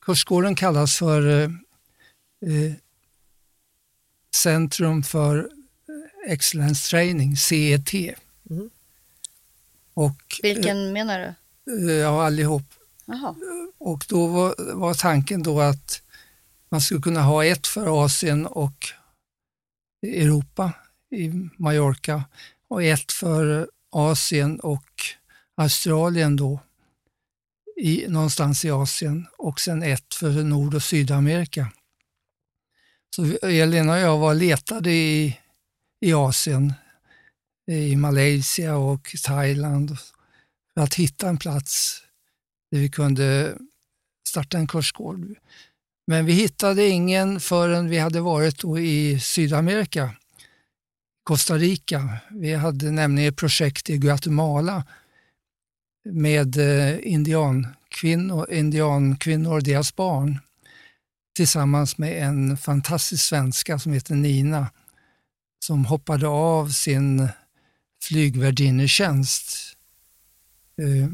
kursgården 0.00 0.54
kallas 0.54 0.98
för 0.98 1.26
eh, 1.28 1.50
eh, 2.50 2.72
Centrum 4.36 5.02
för 5.02 5.50
Excellence 6.26 6.90
Training, 6.90 7.36
CET. 7.36 7.92
Mm. 8.50 8.70
Och, 9.94 10.22
Vilken 10.42 10.92
menar 10.92 11.18
du? 11.66 11.90
eh, 11.90 11.96
Ja, 11.96 12.26
allihop. 12.26 12.62
Jaha. 13.04 13.34
Och 13.78 14.04
då 14.08 14.26
var, 14.26 14.74
var 14.74 14.94
tanken 14.94 15.42
då 15.42 15.60
att 15.60 16.02
man 16.70 16.80
skulle 16.80 17.00
kunna 17.00 17.22
ha 17.22 17.44
ett 17.44 17.66
för 17.66 18.04
Asien 18.04 18.46
och 18.46 18.86
Europa 20.02 20.72
i 21.10 21.30
Mallorca 21.56 22.24
och 22.68 22.82
ett 22.82 23.12
för 23.12 23.70
Asien 23.90 24.60
och 24.60 25.02
Australien 25.56 26.36
då 26.36 26.60
i, 27.76 28.08
någonstans 28.08 28.64
i 28.64 28.70
Asien 28.70 29.26
och 29.38 29.60
sen 29.60 29.82
ett 29.82 30.14
för 30.14 30.30
Nord 30.30 30.74
och 30.74 30.82
Sydamerika. 30.82 31.72
Så 33.16 33.46
Elina 33.46 33.92
och 33.92 33.98
jag 33.98 34.18
var 34.18 34.28
och 34.28 34.36
letade 34.36 34.90
i, 34.90 35.38
i 36.00 36.12
Asien, 36.12 36.72
i 37.70 37.96
Malaysia 37.96 38.76
och 38.76 39.14
Thailand 39.24 39.98
för 40.74 40.80
att 40.80 40.94
hitta 40.94 41.28
en 41.28 41.38
plats 41.38 42.02
där 42.70 42.78
vi 42.78 42.88
kunde 42.88 43.58
starta 44.28 44.58
en 44.58 44.66
kursgård. 44.66 45.36
Men 46.10 46.26
vi 46.26 46.32
hittade 46.32 46.88
ingen 46.88 47.40
förrän 47.40 47.88
vi 47.88 47.98
hade 47.98 48.20
varit 48.20 48.64
i 48.78 49.20
Sydamerika, 49.20 50.10
Costa 51.24 51.54
Rica. 51.56 52.08
Vi 52.30 52.54
hade 52.54 52.90
nämligen 52.90 53.28
ett 53.28 53.36
projekt 53.36 53.90
i 53.90 53.98
Guatemala 53.98 54.84
med 56.04 56.56
eh, 56.56 57.12
indiankvinnor, 57.12 58.50
indiankvinnor 58.50 59.52
och 59.52 59.62
deras 59.62 59.96
barn 59.96 60.38
tillsammans 61.36 61.98
med 61.98 62.22
en 62.22 62.56
fantastisk 62.56 63.24
svenska 63.24 63.78
som 63.78 63.92
heter 63.92 64.14
Nina 64.14 64.70
som 65.64 65.84
hoppade 65.84 66.28
av 66.28 66.68
sin 66.68 67.28
flygvärdinnetjänst 68.02 69.76
eh, 70.78 71.08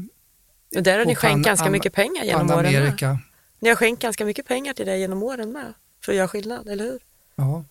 Och 0.77 0.83
där 0.83 0.99
har 0.99 1.05
ni 1.05 1.15
skänkt 1.15 1.45
ganska 1.45 1.69
mycket 1.69 1.93
pengar 1.93 2.23
genom 2.23 2.51
åren. 2.51 3.19
Ni 3.59 3.69
har 3.69 3.75
skänkt 3.75 4.01
ganska 4.01 4.25
mycket 4.25 4.45
pengar 4.47 4.73
till 4.73 4.85
det 4.85 4.97
genom 4.97 5.23
åren 5.23 5.51
med. 5.51 5.73
För 6.05 6.11
att 6.11 6.15
göra 6.17 6.27
skillnad, 6.27 6.67
eller 6.67 6.83
hur? 6.83 6.99
Ja. 7.35 7.63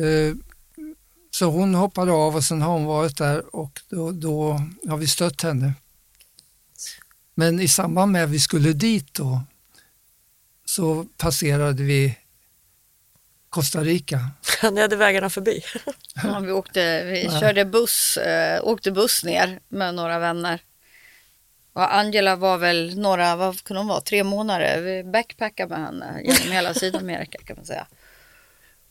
Eh, 0.00 0.34
Så 1.30 1.44
hon 1.50 1.74
hoppade 1.74 2.12
av 2.12 2.36
och 2.36 2.44
sen 2.44 2.62
har 2.62 2.72
hon 2.72 2.84
varit 2.84 3.16
där 3.18 3.56
och 3.56 3.80
då, 3.88 4.10
då 4.12 4.60
har 4.88 4.96
vi 4.96 5.06
stött 5.06 5.42
henne. 5.42 5.72
Men 7.34 7.60
i 7.60 7.68
samband 7.68 8.12
med 8.12 8.24
att 8.24 8.30
vi 8.30 8.40
skulle 8.40 8.72
dit 8.72 9.14
då 9.14 9.40
så 10.64 11.06
passerade 11.16 11.82
vi 11.82 12.18
Costa 13.48 13.80
Rica. 13.84 14.30
Ni 14.72 14.80
hade 14.80 14.96
vägarna 14.96 15.30
förbi. 15.30 15.62
Ja, 16.22 16.38
vi 16.38 16.52
åkte, 16.52 17.04
vi 17.04 17.40
körde 17.40 17.64
buss, 17.64 18.16
eh, 18.16 18.64
åkte 18.64 18.92
buss 18.92 19.24
ner 19.24 19.60
med 19.68 19.94
några 19.94 20.18
vänner. 20.18 20.60
Och 21.74 21.94
Angela 21.94 22.36
var 22.36 22.58
väl 22.58 22.98
några, 22.98 23.36
vad 23.36 23.64
kunde 23.64 23.80
hon 23.80 23.88
vara, 23.88 24.00
tre 24.00 24.24
månader. 24.24 24.80
Vi 24.80 25.04
backpackade 25.04 25.68
med 25.68 25.84
henne 25.84 26.20
genom 26.24 26.52
hela 26.52 26.74
Sydamerika 26.74 27.38
kan 27.44 27.56
man 27.56 27.66
säga. 27.66 27.86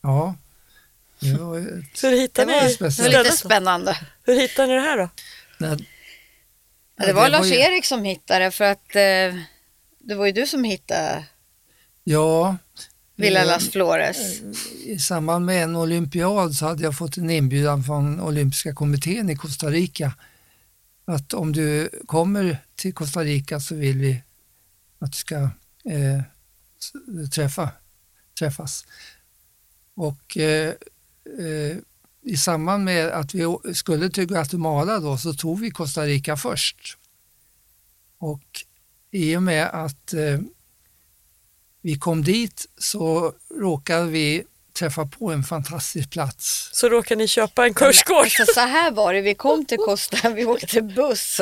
Ja, 0.02 0.36
det 1.20 1.34
var 1.34 1.58
ett, 1.58 2.04
Hur 2.04 2.12
hittar 2.12 2.46
Det 2.46 2.52
var, 2.54 2.62
ni 2.62 3.10
det 3.10 3.18
var 3.18 3.24
lite 3.24 3.38
spännande. 3.38 3.98
Hur 4.24 4.40
hittar 4.40 4.68
ni 4.68 4.74
det 4.74 4.80
här 4.82 4.98
då? 4.98 5.10
när, 5.58 5.78
Ja, 6.98 7.06
det 7.06 7.14
var 7.14 7.30
Lars-Erik 7.30 7.86
som 7.86 8.04
hittade 8.04 8.52
för 8.52 8.64
att 8.66 8.96
eh, 8.96 9.42
det 10.00 10.16
var 10.16 10.26
ju 10.26 10.32
du 10.32 10.48
som 10.48 10.64
hittade 10.64 11.24
Ja, 12.04 12.58
Villa 13.16 13.40
eh, 13.42 13.48
Las 13.48 13.70
Flores. 13.70 14.42
i 14.86 15.00
samband 15.00 15.46
med 15.46 15.64
en 15.64 15.76
olympiad 15.76 16.54
så 16.54 16.66
hade 16.66 16.84
jag 16.84 16.98
fått 16.98 17.18
en 17.18 17.30
inbjudan 17.30 17.84
från 17.84 18.22
olympiska 18.22 18.74
kommittén 18.74 19.30
i 19.30 19.36
Costa 19.36 19.68
Rica 19.70 20.12
att 21.06 21.34
om 21.34 21.52
du 21.52 21.90
kommer 22.06 22.58
till 22.76 22.94
Costa 22.94 23.24
Rica 23.24 23.60
så 23.60 23.76
vill 23.76 23.98
vi 23.98 24.24
att 25.00 25.12
du 25.12 25.18
ska 25.18 25.36
eh, 25.86 26.22
träffa, 27.32 27.72
träffas. 28.40 28.86
Och 29.96 30.38
eh, 30.38 30.74
eh, 31.40 31.78
i 32.22 32.38
samband 32.38 32.84
med 32.84 33.08
att 33.08 33.34
vi 33.34 33.58
skulle 33.74 34.10
till 34.10 34.26
Guatemala 34.26 35.00
då 35.00 35.18
så 35.18 35.34
tog 35.34 35.60
vi 35.60 35.72
Costa 35.72 36.06
Rica 36.06 36.38
först. 36.38 36.98
Och 38.18 38.66
i 39.12 39.36
och 39.36 39.44
med 39.44 39.68
att 39.68 40.14
eh, 40.14 40.40
vi 41.82 42.00
kom 42.00 42.24
dit 42.24 42.66
så 42.78 43.34
råkade 43.60 44.06
vi 44.06 44.44
träffa 44.74 45.06
på 45.06 45.32
en 45.32 45.44
fantastisk 45.44 46.12
plats. 46.12 46.70
Så 46.74 46.90
råkar 46.90 47.16
ni 47.16 47.28
köpa 47.28 47.66
en 47.66 47.74
kursgård. 47.74 48.18
Alltså, 48.18 48.46
så 48.46 48.60
här 48.60 48.92
var 48.92 49.14
det, 49.14 49.22
vi 49.22 49.36
kom 49.36 49.66
till 49.66 49.78
Costa, 49.86 50.30
vi 50.30 50.46
åkte 50.46 50.82
buss 50.82 51.42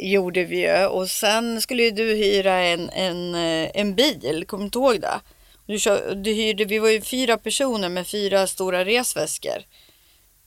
gjorde 0.00 0.44
vi 0.44 0.60
ju 0.60 0.86
och 0.86 1.10
sen 1.10 1.60
skulle 1.60 1.82
ju 1.82 1.90
du 1.90 2.14
hyra 2.14 2.54
en, 2.54 2.90
en, 2.90 3.34
eh, 3.34 3.70
en 3.74 3.94
bil, 3.94 4.44
kommer 4.46 4.62
du 4.62 4.66
inte 4.66 4.78
ihåg 4.78 5.00
det? 5.00 5.20
Du, 5.66 5.78
du 6.14 6.32
hyrde, 6.32 6.64
vi 6.64 6.78
var 6.78 6.88
ju 6.88 7.00
fyra 7.00 7.38
personer 7.38 7.88
med 7.88 8.06
fyra 8.06 8.46
stora 8.46 8.84
resväskor. 8.84 9.64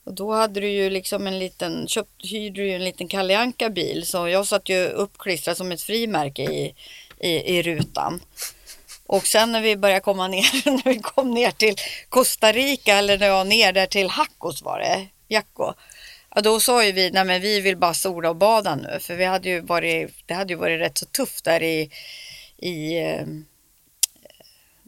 Och 0.04 0.14
då 0.14 0.32
hade 0.32 0.60
du 0.60 0.68
ju 0.68 0.90
liksom 0.90 1.26
en 1.26 1.38
liten, 1.38 1.88
köpt, 1.88 2.24
hyrde 2.24 2.60
du 2.60 2.68
ju 2.68 2.74
en 2.74 2.84
liten 2.84 3.08
Kalle 3.08 3.52
bil 3.70 4.06
så 4.06 4.28
jag 4.28 4.46
satt 4.46 4.68
ju 4.68 4.88
uppklistrad 4.88 5.56
som 5.56 5.72
ett 5.72 5.82
frimärke 5.82 6.42
i, 6.42 6.74
i, 7.20 7.56
i 7.56 7.62
rutan. 7.62 8.20
Och 9.06 9.26
sen 9.26 9.52
när 9.52 9.60
vi 9.60 9.76
började 9.76 10.00
komma 10.00 10.28
ner, 10.28 10.70
när 10.70 10.84
vi 10.84 10.98
kom 10.98 11.30
ner 11.30 11.50
till 11.50 11.74
Costa 12.08 12.52
Rica 12.52 12.94
eller 12.94 13.18
när 13.18 13.26
jag 13.26 13.46
ner 13.46 13.72
där 13.72 13.86
till 13.86 14.10
Hackos 14.10 14.62
var 14.62 14.78
det, 14.78 15.06
Jacko. 15.28 15.72
Ja, 16.34 16.40
då 16.40 16.60
sa 16.60 16.84
ju 16.84 16.92
vi, 16.92 17.10
nej 17.10 17.24
men 17.24 17.40
vi 17.40 17.60
vill 17.60 17.76
bara 17.76 17.94
sola 17.94 18.28
och 18.28 18.36
bada 18.36 18.74
nu 18.74 18.98
för 19.00 19.16
vi 19.16 19.24
hade 19.24 19.48
ju 19.48 19.60
varit, 19.60 20.14
det 20.26 20.34
hade 20.34 20.52
ju 20.52 20.58
varit 20.58 20.80
rätt 20.80 20.98
så 20.98 21.06
tufft 21.06 21.44
där 21.44 21.62
i, 21.62 21.90
i 22.56 22.98
eh, 23.02 23.26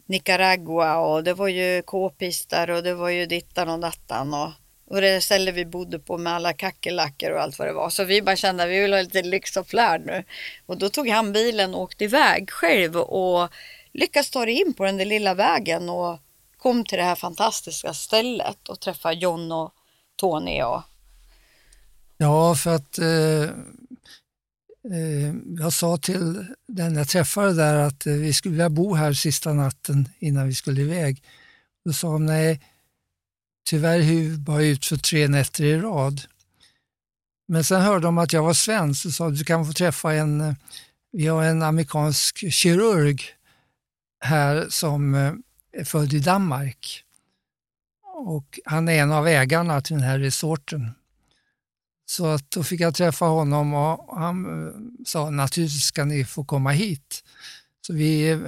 Nicaragua 0.05 0.97
och 0.97 1.23
det 1.23 1.33
var 1.33 1.47
ju 1.47 1.81
k-pistar 1.81 2.69
och 2.69 2.83
det 2.83 2.93
var 2.93 3.09
ju 3.09 3.25
dittan 3.25 3.69
och 3.69 3.79
dattan 3.79 4.33
och, 4.33 4.51
och 4.89 5.01
det 5.01 5.21
stället 5.21 5.55
vi 5.55 5.65
bodde 5.65 5.99
på 5.99 6.17
med 6.17 6.33
alla 6.33 6.53
kackerlackor 6.53 7.31
och 7.31 7.41
allt 7.41 7.59
vad 7.59 7.67
det 7.67 7.73
var. 7.73 7.89
Så 7.89 8.03
vi 8.03 8.21
bara 8.21 8.35
kände 8.35 8.63
att 8.63 8.69
vi 8.69 8.79
vill 8.79 8.93
ha 8.93 9.01
lite 9.01 9.21
lyx 9.21 9.57
och 9.57 9.67
flärd 9.67 10.05
nu. 10.05 10.23
Och 10.65 10.77
då 10.77 10.89
tog 10.89 11.09
han 11.09 11.33
bilen 11.33 11.75
och 11.75 11.81
åkte 11.81 12.03
iväg 12.03 12.49
själv 12.49 12.97
och 12.97 13.49
lyckas 13.97 14.29
ta 14.29 14.45
dig 14.45 14.61
in 14.61 14.73
på 14.73 14.83
den 14.83 14.97
där 14.97 15.05
lilla 15.05 15.33
vägen 15.33 15.89
och 15.89 16.19
kom 16.57 16.85
till 16.85 16.97
det 16.97 17.03
här 17.03 17.15
fantastiska 17.15 17.93
stället 17.93 18.69
och 18.69 18.79
träffade 18.79 19.15
John 19.15 19.51
och 19.51 19.73
Tony 20.15 20.61
och 20.61 20.81
Ja, 22.17 22.55
för 22.55 22.75
att 22.75 22.99
eh, 22.99 23.43
eh, 24.93 25.33
jag 25.59 25.73
sa 25.73 25.97
till 25.97 26.45
den 26.67 26.95
jag 26.95 27.07
träffade 27.07 27.53
där 27.53 27.75
att 27.75 28.05
eh, 28.05 28.13
vi 28.13 28.33
skulle 28.33 28.51
vilja 28.51 28.69
bo 28.69 28.93
här 28.93 29.13
sista 29.13 29.53
natten 29.53 30.09
innan 30.19 30.47
vi 30.47 30.53
skulle 30.53 30.81
iväg. 30.81 31.23
Då 31.85 31.93
sa 31.93 32.11
de 32.11 32.25
nej, 32.25 32.61
tyvärr 33.69 33.99
hyr 33.99 34.29
vi 34.29 34.37
bara 34.37 34.63
ut 34.63 34.85
för 34.85 34.97
tre 34.97 35.27
nätter 35.27 35.63
i 35.63 35.77
rad. 35.79 36.21
Men 37.47 37.63
sen 37.63 37.81
hörde 37.81 38.05
de 38.05 38.17
att 38.17 38.33
jag 38.33 38.43
var 38.43 38.53
svensk 38.53 39.05
och 39.05 39.11
sa 39.11 39.29
du 39.29 39.43
kan 39.43 39.65
få 39.65 39.73
träffa 39.73 40.13
en, 40.13 40.41
eh, 40.41 40.53
vi 41.11 41.27
har 41.27 41.43
en 41.43 41.61
amerikansk 41.61 42.53
kirurg 42.53 43.36
här 44.19 44.67
som 44.69 45.15
eh, 45.15 45.33
är 45.71 45.83
född 45.83 46.13
i 46.13 46.19
Danmark. 46.19 47.03
Och 48.03 48.59
han 48.65 48.89
är 48.89 49.01
en 49.01 49.11
av 49.11 49.27
ägarna 49.27 49.81
till 49.81 49.95
den 49.95 50.05
här 50.05 50.19
resorten. 50.19 50.91
Så 52.05 52.25
att 52.25 52.51
då 52.51 52.63
fick 52.63 52.79
jag 52.79 52.95
träffa 52.95 53.25
honom 53.25 53.73
och 53.73 54.17
han 54.19 54.45
eh, 54.45 54.73
sa 55.05 55.29
naturligtvis 55.29 55.83
ska 55.83 56.05
ni 56.05 56.25
få 56.25 56.43
komma 56.43 56.71
hit. 56.71 57.23
Så 57.87 57.93
vi, 57.93 58.39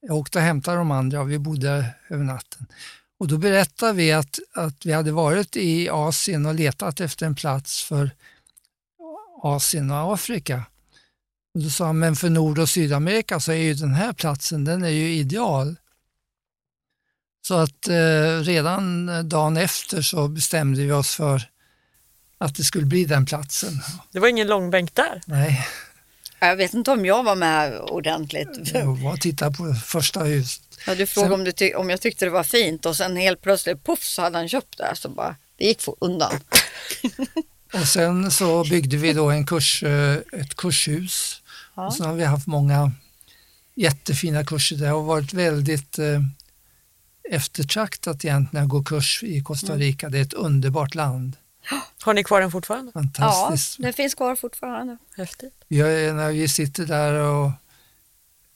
jag 0.00 0.16
åkte 0.16 0.38
och 0.38 0.44
hämtade 0.44 0.76
de 0.76 0.90
andra 0.90 1.20
och 1.20 1.30
vi 1.30 1.38
bodde 1.38 1.94
över 2.08 2.24
natten. 2.24 2.66
Och 3.18 3.28
då 3.28 3.38
berättade 3.38 3.92
vi 3.92 4.12
att, 4.12 4.38
att 4.54 4.86
vi 4.86 4.92
hade 4.92 5.12
varit 5.12 5.56
i 5.56 5.88
Asien 5.88 6.46
och 6.46 6.54
letat 6.54 7.00
efter 7.00 7.26
en 7.26 7.34
plats 7.34 7.82
för 7.82 8.10
Asien 9.42 9.90
och 9.90 10.14
Afrika. 10.14 10.64
Och 11.58 11.64
då 11.64 11.70
sa 11.70 11.86
han, 11.86 11.98
men 11.98 12.16
för 12.16 12.30
Nord 12.30 12.58
och 12.58 12.68
Sydamerika 12.68 13.40
så 13.40 13.52
är 13.52 13.56
ju 13.56 13.74
den 13.74 13.94
här 13.94 14.12
platsen, 14.12 14.64
den 14.64 14.84
är 14.84 14.88
ju 14.88 15.12
ideal. 15.14 15.76
Så 17.46 17.54
att 17.54 17.88
eh, 17.88 18.40
redan 18.42 19.10
dagen 19.28 19.56
efter 19.56 20.02
så 20.02 20.28
bestämde 20.28 20.82
vi 20.82 20.92
oss 20.92 21.14
för 21.14 21.42
att 22.38 22.54
det 22.54 22.64
skulle 22.64 22.86
bli 22.86 23.04
den 23.04 23.26
platsen. 23.26 23.80
Det 24.12 24.18
var 24.20 24.28
ingen 24.28 24.46
långbänk 24.46 24.94
där. 24.94 25.20
Nej, 25.26 25.66
jag 26.40 26.56
vet 26.56 26.74
inte 26.74 26.90
om 26.90 27.06
jag 27.06 27.22
var 27.22 27.36
med 27.36 27.78
ordentligt. 27.80 28.70
jag 28.74 28.96
var 28.96 29.12
och 29.12 29.20
tittade 29.20 29.56
på 29.56 29.74
första 29.74 30.20
huset. 30.24 30.62
Ja, 30.86 30.94
du 30.94 31.06
frågade 31.06 31.30
Sen- 31.32 31.40
om, 31.40 31.44
du 31.44 31.52
ty- 31.52 31.74
om 31.74 31.90
jag 31.90 32.00
tyckte 32.00 32.24
det 32.24 32.30
var 32.30 32.44
fint 32.44 32.86
och 32.86 32.96
sen 32.96 33.16
helt 33.16 33.42
plötsligt 33.42 33.84
poff 33.84 34.02
så 34.02 34.22
hade 34.22 34.38
han 34.38 34.48
köpt 34.48 34.78
det. 34.78 34.96
Så 34.96 35.08
bara, 35.08 35.36
det 35.56 35.64
gick 35.64 35.82
få 35.82 35.96
undan. 36.00 36.40
Och 37.72 37.88
sen 37.88 38.30
så 38.30 38.64
byggde 38.64 38.96
vi 38.96 39.12
då 39.12 39.30
en 39.30 39.46
kurs, 39.46 39.82
eh, 39.82 40.16
ett 40.32 40.54
kurshus. 40.56 41.42
Ja. 41.78 41.86
Och 41.86 41.94
sen 41.94 42.06
har 42.06 42.14
vi 42.14 42.24
haft 42.24 42.46
många 42.46 42.92
jättefina 43.74 44.44
kurser. 44.44 44.76
Det 44.76 44.86
har 44.86 45.02
varit 45.02 45.32
väldigt 45.32 45.98
eh, 45.98 46.20
eftertraktat 47.30 48.24
egentligen 48.24 48.64
att 48.64 48.70
gå 48.70 48.82
kurs 48.84 49.22
i 49.22 49.40
Costa 49.42 49.76
Rica. 49.76 50.08
Det 50.08 50.18
är 50.18 50.22
ett 50.22 50.32
underbart 50.32 50.94
land. 50.94 51.36
Har 52.02 52.14
ni 52.14 52.24
kvar 52.24 52.40
den 52.40 52.50
fortfarande? 52.50 52.92
Ja, 52.94 53.00
Fantastiskt. 53.02 53.76
det 53.82 53.92
finns 53.92 54.14
kvar 54.14 54.36
fortfarande. 54.36 54.96
Häftigt. 55.16 55.54
Vi 55.68 55.80
har, 55.80 56.12
när 56.12 56.32
vi 56.32 56.48
sitter 56.48 56.86
där 56.86 57.12
och 57.14 57.50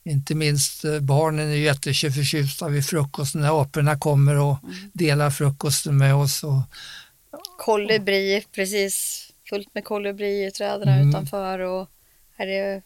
inte 0.05 0.35
minst 0.35 0.85
eh, 0.85 1.01
barnen 1.01 1.49
är 1.49 1.55
jätteförtjusta 1.55 2.69
vid 2.69 2.87
frukost 2.87 3.35
när 3.35 3.63
aporna 3.63 3.99
kommer 3.99 4.37
och 4.37 4.57
delar 4.93 5.31
frukosten 5.31 5.97
med 5.99 6.15
oss. 6.15 6.45
Och, 6.45 6.61
Kolibri, 7.59 8.45
precis 8.53 9.29
fullt 9.49 9.75
med 9.75 9.85
kolibri 9.85 10.47
i 10.47 10.51
träden 10.51 10.89
Mm. 10.89 11.09
utanför. 11.09 11.59
Och 11.59 11.89
här 12.37 12.47
är, 12.47 12.83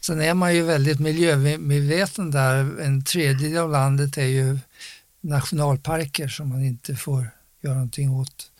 sen 0.00 0.20
är 0.20 0.34
man 0.34 0.54
ju 0.54 0.62
väldigt 0.62 1.00
miljömedveten 1.00 2.30
där. 2.30 2.80
En 2.80 3.04
tredjedel 3.04 3.58
av 3.58 3.70
landet 3.70 4.18
är 4.18 4.26
ju 4.26 4.58
nationalparker 5.20 6.28
som 6.28 6.48
man 6.48 6.64
inte 6.64 6.96
får 6.96 7.30
göra 7.60 7.74
någonting 7.74 8.10
åt. 8.10 8.50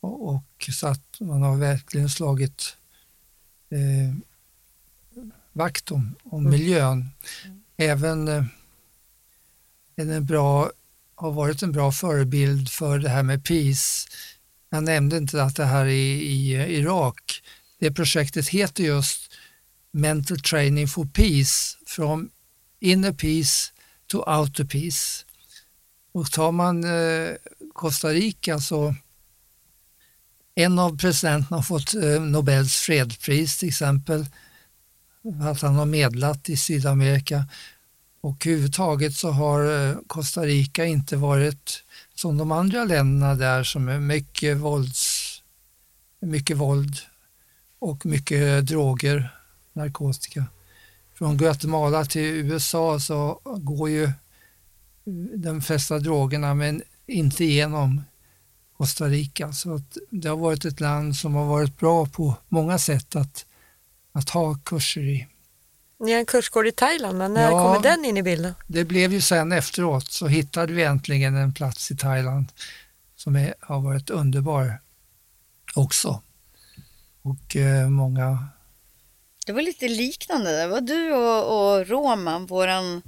Och, 0.00 0.28
och 0.28 0.68
så 0.72 0.86
att 0.86 1.20
man 1.20 1.42
har 1.42 1.56
verkligen 1.56 2.08
slagit 2.10 2.76
eh, 3.70 4.14
vakt 5.52 5.90
om, 5.90 6.14
om 6.24 6.40
Mm. 6.46 6.50
miljön. 6.50 7.10
Även 7.76 8.28
eh, 8.28 8.44
är 9.96 10.04
den 10.04 10.26
bra, 10.26 10.70
har 11.14 11.32
varit 11.32 11.62
en 11.62 11.72
bra 11.72 11.92
förebild 11.92 12.70
för 12.70 12.98
det 12.98 13.08
här 13.08 13.22
med 13.22 13.44
peace. 13.44 14.08
Jag 14.70 14.82
nämnde 14.84 15.16
inte 15.16 15.42
att 15.42 15.56
det 15.56 15.64
här 15.64 15.86
i, 15.86 16.22
i 16.22 16.54
eh, 16.54 16.70
Irak, 16.70 17.42
det 17.78 17.92
projektet 17.92 18.48
heter 18.48 18.84
just 18.84 19.25
Mental 19.96 20.38
Training 20.38 20.88
for 20.88 21.04
Peace, 21.04 21.76
from 21.86 22.30
inner 22.80 23.12
peace 23.12 23.72
to 24.06 24.22
outer 24.26 24.64
peace. 24.64 25.24
Och 26.12 26.30
tar 26.30 26.52
man 26.52 26.84
eh, 26.84 27.34
Costa 27.72 28.08
Rica 28.08 28.58
så 28.58 28.94
en 30.54 30.78
av 30.78 30.98
presidenterna 30.98 31.56
har 31.56 31.62
fått 31.62 31.94
eh, 31.94 32.22
Nobels 32.22 32.76
fredspris 32.76 33.58
till 33.58 33.68
exempel, 33.68 34.26
att 35.42 35.62
han 35.62 35.74
har 35.74 35.86
medlat 35.86 36.48
i 36.48 36.56
Sydamerika. 36.56 37.44
Och 38.20 38.46
överhuvudtaget 38.46 39.14
så 39.14 39.30
har 39.30 39.88
eh, 39.88 39.96
Costa 40.06 40.42
Rica 40.42 40.84
inte 40.84 41.16
varit 41.16 41.84
som 42.14 42.36
de 42.36 42.52
andra 42.52 42.84
länderna 42.84 43.34
där 43.34 43.64
som 43.64 43.88
är 43.88 44.00
mycket, 44.00 44.56
vålds, 44.56 45.32
mycket 46.20 46.56
våld 46.56 46.96
och 47.78 48.06
mycket 48.06 48.66
droger, 48.66 49.30
narkotika. 49.76 50.44
Från 51.14 51.36
Guatemala 51.36 52.04
till 52.04 52.22
USA 52.22 53.00
så 53.00 53.40
går 53.44 53.90
ju 53.90 54.10
de 55.36 55.62
flesta 55.62 55.98
drogerna 55.98 56.54
men 56.54 56.82
inte 57.06 57.44
genom 57.44 58.02
Costa 58.76 59.04
Rica. 59.08 59.52
Så 59.52 59.74
att 59.74 59.96
det 60.10 60.28
har 60.28 60.36
varit 60.36 60.64
ett 60.64 60.80
land 60.80 61.16
som 61.16 61.34
har 61.34 61.44
varit 61.44 61.78
bra 61.78 62.06
på 62.06 62.34
många 62.48 62.78
sätt 62.78 63.16
att, 63.16 63.46
att 64.12 64.30
ha 64.30 64.54
kurser 64.64 65.00
i. 65.00 65.26
Ni 66.00 66.12
har 66.12 66.18
en 66.18 66.26
kursgård 66.26 66.66
i 66.66 66.72
Thailand, 66.72 67.18
men 67.18 67.34
när 67.34 67.50
Ja. 67.50 67.62
kommer 67.62 67.82
den 67.82 68.04
in 68.04 68.16
i 68.16 68.22
bilden? 68.22 68.54
Det 68.66 68.84
blev 68.84 69.12
ju 69.12 69.20
sen 69.20 69.52
efteråt 69.52 70.10
så 70.10 70.26
hittade 70.26 70.72
vi 70.72 70.82
äntligen 70.82 71.36
en 71.36 71.52
plats 71.54 71.90
i 71.90 71.96
Thailand 71.96 72.46
som 73.16 73.36
är, 73.36 73.54
har 73.60 73.80
varit 73.80 74.10
underbar 74.10 74.80
också. 75.74 76.22
Och 77.22 77.56
eh, 77.56 77.88
många, 77.88 78.48
det 79.46 79.52
var 79.52 79.62
lite 79.62 79.88
liknande. 79.88 80.60
Det 80.60 80.66
var 80.66 80.80
du 80.80 81.12
och, 81.12 81.78
och 81.78 81.88
Roman, 81.88 82.46
våran 82.46 83.02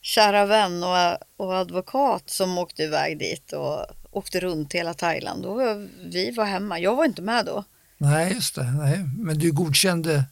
kära 0.00 0.46
vän 0.46 0.84
och, 0.84 1.18
och 1.36 1.54
advokat 1.54 2.30
som 2.30 2.58
åkte 2.58 2.82
iväg 2.82 3.18
dit 3.18 3.52
och 3.52 3.86
åkte 4.10 4.40
runt 4.40 4.72
hela 4.72 4.94
Thailand. 4.94 5.42
Då 5.42 5.54
var, 5.54 5.88
vi 6.10 6.30
var 6.30 6.44
hemma. 6.44 6.78
Jag 6.78 6.96
var 6.96 7.04
inte 7.04 7.22
med 7.22 7.46
då. 7.46 7.64
nej 7.98 8.32
just 8.34 8.54
det, 8.54 8.64
nej. 8.64 8.98
men 9.18 9.38
du 9.38 9.52
godkände 9.52 10.24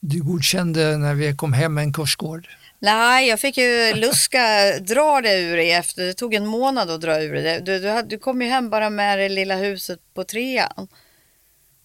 du 0.00 0.22
godkände 0.22 0.96
när 0.96 1.14
vi 1.14 1.36
kom 1.36 1.52
hem 1.52 1.78
en 1.78 1.92
kursgård. 1.92 2.48
Nej, 2.78 3.28
jag 3.28 3.40
fick 3.40 3.56
ju 3.56 3.94
luska, 3.94 4.40
dra 4.80 5.20
det 5.20 5.40
ur 5.40 5.56
dig 5.56 5.72
efter. 5.72 6.04
Det 6.04 6.14
tog 6.14 6.34
en 6.34 6.46
månad 6.46 6.90
att 6.90 7.00
dra 7.00 7.22
ur 7.22 7.34
det. 7.34 7.60
Du, 7.60 7.78
du, 7.78 8.02
du 8.02 8.18
kom 8.18 8.42
ju 8.42 8.48
hem 8.48 8.70
bara 8.70 8.90
med 8.90 9.18
det 9.18 9.28
lilla 9.28 9.56
huset 9.56 9.98
på 10.14 10.24
trean. 10.24 10.88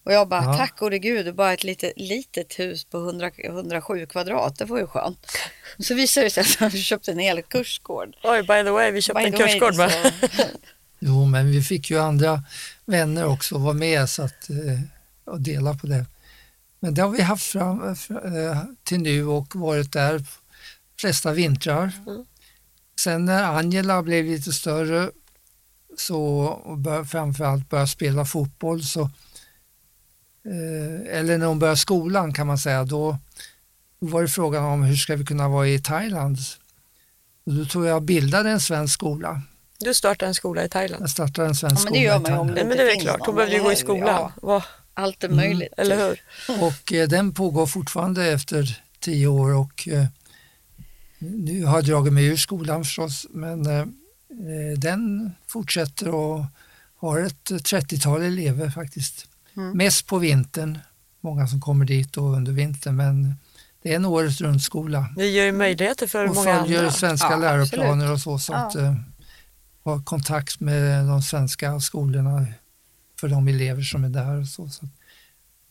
Och 0.06 0.12
jag 0.12 0.28
bara, 0.28 0.44
Ja. 0.44 0.56
tack 0.56 0.78
gode 0.78 0.98
gud, 0.98 1.34
bara 1.34 1.52
ett 1.52 1.64
litet, 1.64 1.92
litet 1.96 2.58
hus 2.58 2.84
på 2.84 2.98
100, 2.98 3.30
107 3.44 4.06
kvadrat. 4.06 4.58
Det 4.58 4.64
var 4.64 4.78
ju 4.78 4.86
skönt. 4.86 5.26
Så 5.78 5.94
visade 5.94 6.26
det 6.26 6.30
sig 6.30 6.66
att 6.66 6.74
vi 6.74 6.82
köpte 6.82 7.12
en 7.12 7.18
hel 7.18 7.42
kursgård. 7.42 8.16
Oj, 8.22 8.40
by 8.42 8.46
the 8.46 8.70
way, 8.70 8.90
vi 8.90 9.02
köpte 9.02 9.20
By 9.22 9.26
en 9.26 9.32
kursgård. 9.32 9.74
va? 9.74 9.90
Jo, 10.98 11.24
men 11.24 11.50
vi 11.50 11.62
fick 11.62 11.90
ju 11.90 11.98
andra 11.98 12.42
vänner 12.84 13.26
också 13.26 13.54
att 13.56 13.60
vara 13.60 13.72
med 13.74 14.10
så 14.10 14.22
att, 14.22 14.50
eh, 14.50 14.80
och 15.24 15.40
dela 15.40 15.74
på 15.74 15.86
det. 15.86 16.06
Men 16.80 16.94
det 16.94 17.02
har 17.02 17.08
vi 17.10 17.22
haft 17.22 17.46
fram, 17.46 17.82
eh, 17.88 18.58
till 18.84 18.98
nu 19.00 19.24
och 19.26 19.56
varit 19.56 19.92
där 19.92 20.24
flesta 21.00 21.32
vintrar. 21.32 21.92
Mm. 22.06 22.24
sen 23.00 23.24
när 23.24 23.42
Angela 23.44 24.02
blev 24.02 24.24
lite 24.24 24.52
större 24.52 25.10
så, 25.98 26.20
och 26.46 26.78
bör, 26.78 27.04
framförallt 27.04 27.70
började 27.70 27.88
spela 27.88 28.24
fotboll, 28.24 28.84
så, 28.84 29.00
eh, 29.02 29.08
eller 31.10 31.38
när 31.38 31.46
hon 31.46 31.58
började 31.58 31.76
skolan 31.76 32.32
kan 32.34 32.46
man 32.46 32.58
säga, 32.58 32.84
då 32.84 33.18
var 33.98 34.22
det 34.22 34.28
frågan 34.28 34.64
om 34.64 34.82
hur 34.82 34.96
ska 34.96 35.16
vi 35.16 35.24
kunna 35.24 35.48
vara 35.48 35.68
i 35.68 35.78
Thailand? 35.78 36.38
Och 37.46 37.52
då 37.54 37.64
tror 37.64 37.86
jag 37.86 38.02
bildade 38.02 38.50
en 38.50 38.60
svensk 38.60 38.94
skola. 38.94 39.42
Du 39.78 39.94
startade 39.94 40.28
en 40.28 40.34
skola 40.34 40.64
i 40.64 40.68
Thailand. 40.68 41.02
Jag 41.02 41.10
startade 41.10 41.48
en 41.48 41.54
svensk 41.54 41.86
Ja, 41.88 41.90
men 41.90 41.92
det 41.92 41.98
skola 41.98 42.04
gör 42.04 42.16
i 42.16 42.20
man 42.22 42.32
ju 42.32 42.38
om 42.38 42.46
Thailand. 42.48 42.54
Nej, 42.54 42.64
men 42.64 42.86
det 42.86 42.92
är 42.92 43.00
klart, 43.00 43.26
hon 43.26 43.34
behövde 43.34 43.56
ju 43.56 43.62
gå 43.62 43.72
i 43.72 43.76
skolan. 43.76 44.32
Ja, 44.42 44.62
allt 44.94 45.24
är 45.24 45.28
Mm. 45.28 45.36
möjligt. 45.36 45.72
Eller 45.76 45.96
hur? 46.08 46.20
Och 46.62 46.92
eh, 46.92 47.08
den 47.08 47.32
pågår 47.34 47.66
fortfarande 47.66 48.26
efter 48.26 48.82
tio 49.00 49.26
år 49.26 49.54
och 49.54 49.88
eh, 49.88 50.04
nu 51.18 51.64
har 51.64 51.76
jag 51.76 51.84
dragit 51.84 52.12
mig 52.12 52.24
ur 52.24 52.36
skolan 52.36 52.84
förstås, 52.84 53.26
men 53.30 53.66
eh, 53.66 53.78
eh, 53.80 54.78
den 54.78 55.30
fortsätter 55.46 56.08
och 56.14 56.44
har 56.96 57.20
ett 57.20 57.50
30-tal 57.50 58.22
elever 58.22 58.70
faktiskt. 58.70 59.26
Mm. 59.56 59.76
Mest 59.76 60.06
på 60.06 60.18
vintern, 60.18 60.78
många 61.20 61.46
som 61.46 61.60
kommer 61.60 61.84
dit 61.84 62.16
och 62.16 62.32
under 62.32 62.52
vintern, 62.52 62.96
men 62.96 63.34
det 63.82 63.92
är 63.92 63.96
en 63.96 64.04
året 64.04 64.40
runt 64.40 64.62
skola 64.62 65.06
Det 65.16 65.26
ger 65.26 65.44
ju 65.44 65.52
möjligheter 65.52 66.06
för 66.06 66.28
och 66.28 66.34
många 66.34 66.60
följer 66.60 66.78
andra. 66.78 66.90
svenska 66.92 67.30
Ja, 67.30 67.36
läroplaner 67.36 68.12
och 68.12 68.20
så, 68.20 68.38
så 68.38 68.52
Ja. 68.52 68.58
att 68.58 68.74
eh, 68.74 68.94
ha 69.84 70.02
kontakt 70.02 70.60
med 70.60 71.06
de 71.06 71.22
svenska 71.22 71.80
skolorna 71.80 72.46
för 73.20 73.28
de 73.28 73.48
elever 73.48 73.82
som 73.82 74.04
är 74.04 74.08
där 74.08 74.40
och 74.40 74.46
så. 74.48 74.68
så 74.68 74.84
att, 74.84 74.90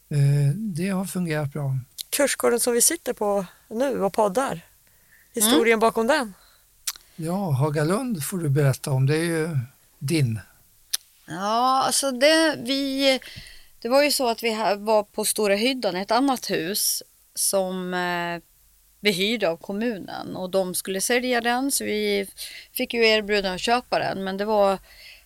eh, 0.10 0.56
det 0.56 0.89
har 0.89 1.06
fungerat 1.06 1.54
bra. 1.54 1.78
Kursgården 2.10 2.60
som 2.60 2.74
vi 2.74 2.82
sitter 2.82 3.13
på 3.13 3.45
nu 3.69 4.02
och 4.04 4.13
poddar. 4.13 4.62
Historien 5.34 5.80
bakom 5.80 6.08
den. 6.08 6.34
Ja, 7.15 7.52
Hagalund 7.52 8.24
får 8.24 8.38
du 8.38 8.50
berätta 8.50 8.91
om, 8.91 9.06
det 9.06 9.15
är 9.17 9.24
ju 9.24 9.58
din. 10.00 10.39
Ja, 11.28 11.84
alltså 11.86 12.12
det, 12.12 12.56
vi, 12.65 13.19
det 13.86 13.89
var 13.89 14.04
ju 14.04 14.12
så 14.12 14.28
att 14.28 14.43
vi 14.43 14.56
var 14.78 15.04
på 15.04 15.26
Stora 15.26 15.56
Hyddan, 15.56 15.95
ett 15.95 16.12
annat 16.12 16.52
hus 16.52 17.04
som 17.36 17.93
eh, 17.93 18.43
vi 19.00 19.12
hyrde 19.12 19.50
av 19.50 19.58
kommunen 19.58 20.36
och 20.36 20.50
de 20.50 20.76
skulle 20.76 21.02
sälja 21.02 21.41
den 21.41 21.71
så 21.71 21.84
vi 21.84 22.28
fick 22.74 22.93
ju 22.93 23.08
erbjudande 23.08 23.56
att 23.56 23.62
köpa 23.62 24.00
den 24.00 24.24
men 24.24 24.38
det 24.38 24.45
var 24.45 24.78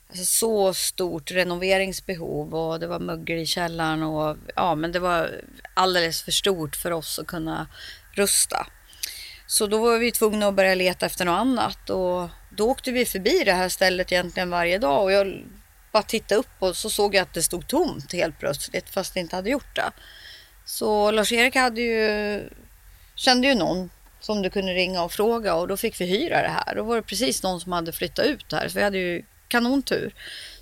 alltså, 0.10 0.26
så 0.26 0.74
stort 0.74 1.32
renoveringsbehov 1.32 2.56
och 2.56 2.80
det 2.80 2.88
var 2.88 3.00
mögel 3.00 3.40
i 3.40 3.46
källaren 3.46 4.04
och 4.04 4.38
ja 4.56 4.76
men 4.76 4.92
det 4.92 5.00
var 5.00 5.42
alldeles 5.74 6.24
för 6.24 6.32
stort 6.32 6.76
för 6.76 6.92
oss 6.92 7.20
att 7.20 7.28
kunna 7.28 7.68
rusta. 8.14 8.68
Så 9.48 9.68
då 9.68 9.78
var 9.78 9.98
vi 9.98 10.12
tvungna 10.12 10.48
att 10.48 10.56
börja 10.56 10.76
leta 10.76 11.06
efter 11.06 11.26
något 11.26 11.40
annat 11.40 11.90
och 11.90 12.30
då 12.58 12.70
åkte 12.70 12.92
vi 12.92 13.06
förbi 13.06 13.44
det 13.46 13.54
här 13.54 13.70
stället 13.70 14.12
egentligen 14.12 14.50
varje 14.50 14.78
dag 14.78 15.04
och 15.04 15.12
jag 15.12 15.44
bara 16.00 16.08
tittade 16.08 16.40
upp 16.40 16.56
och 16.60 16.78
så 16.78 16.90
såg 16.90 17.16
jag 17.16 17.22
att 17.22 17.34
det 17.34 17.44
stod 17.44 17.68
tomt 17.68 18.14
helt 18.14 18.40
plötsligt 18.40 18.90
fast 18.90 19.14
det 19.14 19.20
inte 19.20 19.36
hade 19.36 19.50
gjort 19.50 19.76
det. 19.76 19.92
Så 20.66 21.12
Lars-Erik 21.12 21.56
hade 21.56 21.82
ju, 21.82 22.50
kände 23.16 23.48
ju 23.48 23.56
någon 23.56 23.90
som 24.20 24.42
du 24.42 24.50
kunde 24.50 24.74
ringa 24.74 25.04
och 25.04 25.12
fråga 25.12 25.56
och 25.56 25.68
då 25.68 25.78
fick 25.78 26.02
vi 26.02 26.06
hyra 26.06 26.42
det 26.42 26.48
här. 26.66 26.76
Då 26.76 26.84
var 26.84 26.96
det 26.96 27.02
precis 27.02 27.44
någon 27.44 27.62
som 27.62 27.72
hade 27.72 27.92
flyttat 27.92 28.26
ut 28.26 28.52
här 28.52 28.70
så 28.70 28.78
vi 28.78 28.84
hade 28.84 28.98
ju 28.98 29.24
kanontur. 29.48 30.14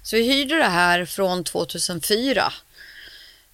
Så 0.02 0.16
vi 0.16 0.24
hyrde 0.24 0.56
det 0.56 0.70
här 0.70 1.06
från 1.06 1.44
2004 1.44 2.54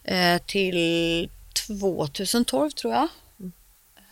eh, 0.04 0.42
till 0.46 1.30
2012 1.68 2.72
tror 2.72 2.94
jag. 2.94 3.08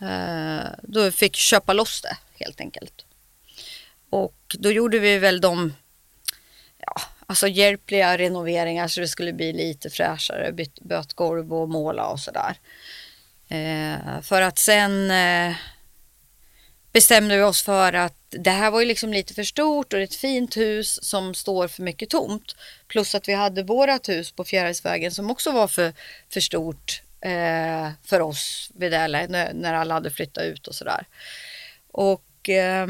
Eh, 0.10 0.68
då 0.84 1.12
fick 1.12 1.36
köpa 1.36 1.74
loss 1.74 2.02
det 2.02 2.18
helt 2.46 2.60
enkelt. 2.62 3.06
Och 4.10 4.56
då 4.60 4.72
gjorde 4.72 5.00
vi 5.00 5.18
väl 5.20 5.42
de 5.42 5.74
ja, 6.78 7.02
alltså 7.32 7.48
hjälpliga 7.48 8.18
renoveringar 8.18 8.88
så 8.88 9.00
det 9.02 9.08
skulle 9.08 9.34
bli 9.34 9.54
lite 9.54 9.90
fräschare, 9.90 10.52
byt, 10.52 10.80
böt 10.80 11.14
golv 11.14 11.54
och 11.54 11.70
måla 11.70 12.08
och 12.08 12.20
sådär. 12.20 12.56
Eh, 13.50 14.22
för 14.22 14.42
att 14.42 14.60
sen 14.60 15.12
eh, 15.12 15.56
bestämde 16.92 17.38
vi 17.38 17.44
oss 17.44 17.64
för 17.64 17.94
att 17.94 18.18
det 18.30 18.50
här 18.50 18.72
var 18.72 18.80
ju 18.80 18.86
liksom 18.86 19.14
lite 19.14 19.34
för 19.34 19.44
stort 19.44 19.94
och 19.94 20.00
det 20.00 20.04
är 20.04 20.08
ett 20.08 20.16
fint 20.16 20.58
hus 20.58 21.04
som 21.04 21.34
står 21.34 21.68
för 21.68 21.84
mycket 21.84 22.10
tomt. 22.10 22.56
Plus 22.88 23.16
att 23.16 23.28
vi 23.28 23.34
hade 23.34 23.64
vårat 23.64 24.10
hus 24.10 24.32
på 24.32 24.44
Fjärilsvägen 24.44 25.12
som 25.12 25.32
också 25.32 25.52
var 25.52 25.68
för, 25.68 25.94
för 26.30 26.40
stort 26.40 27.02
eh, 27.22 27.90
för 28.04 28.20
oss 28.20 28.72
vid 28.76 28.92
det 28.92 29.08
när, 29.08 29.54
när 29.54 29.74
alla 29.74 29.94
hade 29.94 30.12
flyttat 30.12 30.44
ut 30.44 30.68
och 30.68 30.76
sådär. 30.76 31.06
Och 31.92 32.50
eh, 32.50 32.88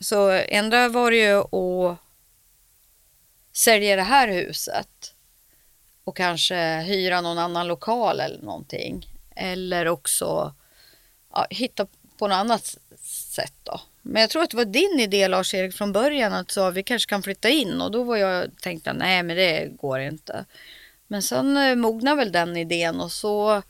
så 0.00 0.30
ändra 0.30 0.88
var 0.88 1.10
det 1.10 1.16
ju 1.16 1.40
att 1.40 1.98
sälja 3.52 3.96
det 3.96 4.02
här 4.02 4.28
huset 4.28 5.14
och 6.04 6.16
kanske 6.16 6.80
hyra 6.80 7.20
någon 7.20 7.38
annan 7.38 7.68
lokal 7.68 8.20
eller 8.20 8.42
någonting. 8.42 9.06
Eller 9.36 9.88
också 9.88 10.54
ja, 11.32 11.46
hitta 11.50 11.86
på 12.18 12.28
något 12.28 12.36
annat 12.36 12.76
sätt 13.04 13.54
då. 13.62 13.80
Men 14.02 14.20
jag 14.20 14.30
tror 14.30 14.42
att 14.42 14.50
det 14.50 14.56
var 14.56 14.64
din 14.64 15.00
idé 15.00 15.28
Lars-Erik 15.28 15.74
från 15.74 15.92
början 15.92 16.32
att 16.32 16.50
så, 16.50 16.70
vi 16.70 16.82
kanske 16.82 17.08
kan 17.08 17.22
flytta 17.22 17.48
in 17.48 17.80
och 17.80 17.90
då 17.90 18.02
var 18.02 18.16
jag 18.16 18.50
tänkte 18.60 18.92
nej 18.92 19.22
men 19.22 19.36
det 19.36 19.68
går 19.76 20.00
inte. 20.00 20.44
Men 21.06 21.22
sen 21.22 21.56
eh, 21.56 21.74
mognade 21.74 22.16
väl 22.16 22.32
den 22.32 22.56
idén 22.56 23.00
och 23.00 23.12
så 23.12 23.62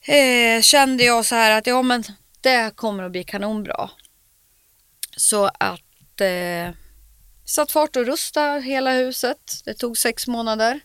eh, 0.00 0.62
kände 0.62 1.04
jag 1.04 1.24
så 1.24 1.34
här 1.34 1.58
att 1.58 1.66
ja 1.66 1.82
men 1.82 2.04
det 2.40 2.76
kommer 2.76 3.04
att 3.04 3.12
bli 3.12 3.24
kanonbra. 3.24 3.90
Så 5.16 5.50
att 5.58 6.20
eh, 6.20 6.70
satt 7.44 7.72
fart 7.72 7.96
och 7.96 8.06
rusta 8.06 8.42
hela 8.58 8.92
huset. 8.92 9.38
Det 9.64 9.74
tog 9.74 9.98
sex 9.98 10.26
månader. 10.26 10.80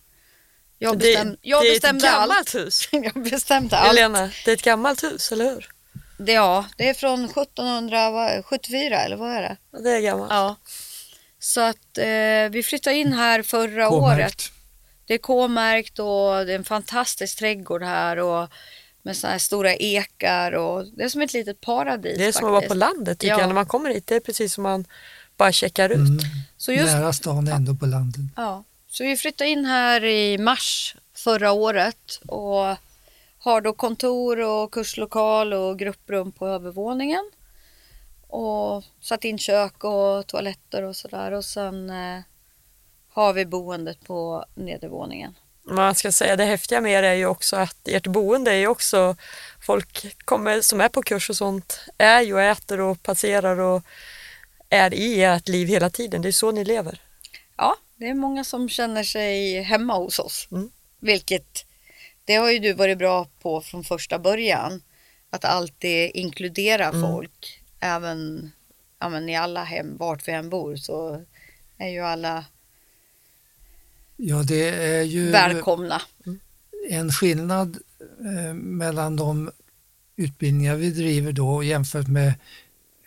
Jag, 0.80 0.98
bestäm, 0.98 1.30
det, 1.32 1.38
jag 1.42 1.64
det 1.64 1.68
är 1.68 1.74
bestämde 1.74 2.08
ett 2.08 2.14
allt. 2.14 2.28
gammalt 2.30 2.56
hus. 2.56 2.90
Jag 2.92 3.24
bestämde 3.24 3.78
allt. 3.78 3.88
Helena, 3.88 4.30
det 4.46 4.52
är 4.52 4.56
ett 4.56 4.62
gammalt 4.62 5.04
hus, 5.04 5.32
eller 5.32 5.46
hur? 5.46 5.70
Det, 6.18 6.32
ja, 6.34 6.66
det 6.78 6.90
är 6.90 6.94
från 6.94 7.26
1774 7.26 9.00
eller 9.00 9.16
vad 9.16 9.32
är 9.32 9.42
det? 9.42 9.58
Ja, 9.72 9.80
Det 9.80 9.92
är 9.92 10.00
gammalt. 10.02 10.32
Ja. 10.32 10.56
Så 11.40 11.62
att 11.62 11.98
eh, 11.98 12.50
vi 12.52 12.64
flyttade 12.66 12.96
in 12.96 13.14
här 13.14 13.42
förra 13.44 13.90
K-märkt. 13.90 14.20
året. 14.20 14.44
Det 15.06 15.14
är 15.14 15.18
K-märkt 15.18 16.00
och 16.00 16.46
det 16.46 16.52
är 16.52 16.56
en 16.56 16.64
fantastisk 16.64 17.38
trädgård 17.40 17.84
här 17.84 18.18
och 18.20 18.50
med 19.04 19.18
såna 19.18 19.32
här 19.32 19.40
stora 19.40 19.74
ekar 19.76 20.52
och 20.52 20.86
det 20.88 21.04
är 21.04 21.10
som 21.10 21.22
ett 21.22 21.34
litet 21.34 21.62
paradis 21.62 22.18
Det 22.18 22.26
är 22.26 22.32
som 22.32 22.46
att 22.46 22.52
faktiskt. 22.54 22.70
vara 22.76 22.90
på 22.92 22.96
landet 22.96 23.20
tycker 23.20 23.34
Ja. 23.34 23.40
jag. 23.40 23.48
När 23.48 23.54
man 23.56 23.66
kommer 23.66 23.90
hit, 23.90 24.08
det 24.08 24.16
är 24.16 24.20
precis 24.20 24.54
som 24.54 24.64
man 24.64 24.86
bara 25.38 25.52
checkar 25.52 25.90
ut. 25.90 25.96
Mm. 25.96 26.20
Så 26.58 26.72
just 26.72 26.94
Nära 26.94 27.14
stan 27.14 27.48
ändå 27.48 27.76
på 27.76 27.86
landet. 27.86 28.22
Ja, 28.36 28.64
så 28.90 29.04
vi 29.04 29.18
flyttade 29.18 29.50
in 29.50 29.66
här 29.66 30.04
i 30.04 30.38
mars 30.38 30.96
förra 31.14 31.52
året 31.52 32.20
och 32.28 32.76
har 33.38 33.62
då 33.62 33.74
kontor 33.74 34.40
och 34.40 34.74
kurslokal 34.74 35.54
och 35.54 35.80
grupprum 35.80 36.32
på 36.32 36.48
övervåningen. 36.48 37.32
Och 38.28 38.84
satt 39.02 39.24
in 39.24 39.38
kök 39.38 39.84
och 39.84 40.28
toaletter 40.28 40.84
och 40.84 40.96
sådär 40.96 41.32
och 41.32 41.46
sen 41.46 41.90
eh, 41.90 42.20
har 43.10 43.34
vi 43.34 43.46
boendet 43.46 44.04
på 44.04 44.46
nedervåningen. 44.56 45.36
Man 45.64 45.96
ska 45.96 46.12
säga 46.12 46.36
det 46.36 46.46
häftiga 46.46 46.82
med 46.82 47.04
det 47.04 47.08
är 47.08 47.14
ju 47.14 47.26
också 47.26 47.56
att 47.56 47.88
ert 47.88 48.08
boende 48.08 48.52
är 48.52 48.56
ju 48.56 48.68
också 48.68 49.16
folk 49.66 50.26
kommer, 50.26 50.62
som 50.62 50.82
är 50.82 50.90
på 50.90 51.02
kurs 51.02 51.30
och 51.30 51.36
sånt 51.36 51.80
är 51.98 52.22
ju 52.22 52.34
och 52.34 52.42
äter 52.42 52.80
och 52.80 53.04
passerar 53.04 53.60
och 53.60 53.84
är 54.70 54.94
i 54.94 55.24
ert 55.24 55.48
liv 55.48 55.68
hela 55.68 55.90
tiden. 55.90 56.22
Det 56.22 56.28
är 56.28 56.32
så 56.32 56.52
ni 56.52 56.66
lever. 56.66 57.02
Ja, 57.58 57.76
det 57.96 58.06
är 58.10 58.14
många 58.14 58.44
som 58.44 58.70
känner 58.70 59.04
sig 59.04 59.62
hemma 59.62 59.98
hos 59.98 60.20
oss. 60.20 60.48
Mm. 60.52 60.70
Vilket, 61.00 61.66
det 62.26 62.36
har 62.36 62.52
ju 62.52 62.60
du 62.60 62.74
varit 62.74 62.98
bra 62.98 63.28
på 63.42 63.62
från 63.62 63.84
första 63.84 64.20
början. 64.20 64.82
Att 65.30 65.46
alltid 65.46 66.12
inkludera 66.14 66.86
Mm. 66.86 67.02
folk. 67.02 67.62
Även 67.80 68.52
ja, 69.00 69.10
men 69.10 69.30
i 69.30 69.36
alla 69.36 69.64
hem, 69.64 69.98
vart 69.98 70.28
vi 70.28 70.32
än 70.32 70.50
bor, 70.50 70.76
så 70.76 71.24
är 71.78 71.88
ju 71.90 72.00
alla 72.00 72.46
Ja, 74.18 74.44
det 74.48 74.70
är 74.70 75.02
ju 75.04 75.32
välkomna. 75.32 76.02
en 76.90 77.12
skillnad 77.12 77.78
eh, 78.20 78.54
mellan 78.54 79.16
de 79.16 79.52
utbildningar 80.16 80.76
vi 80.76 80.90
driver 80.92 81.32
då 81.32 81.64
jämfört 81.64 82.08
med 82.08 82.34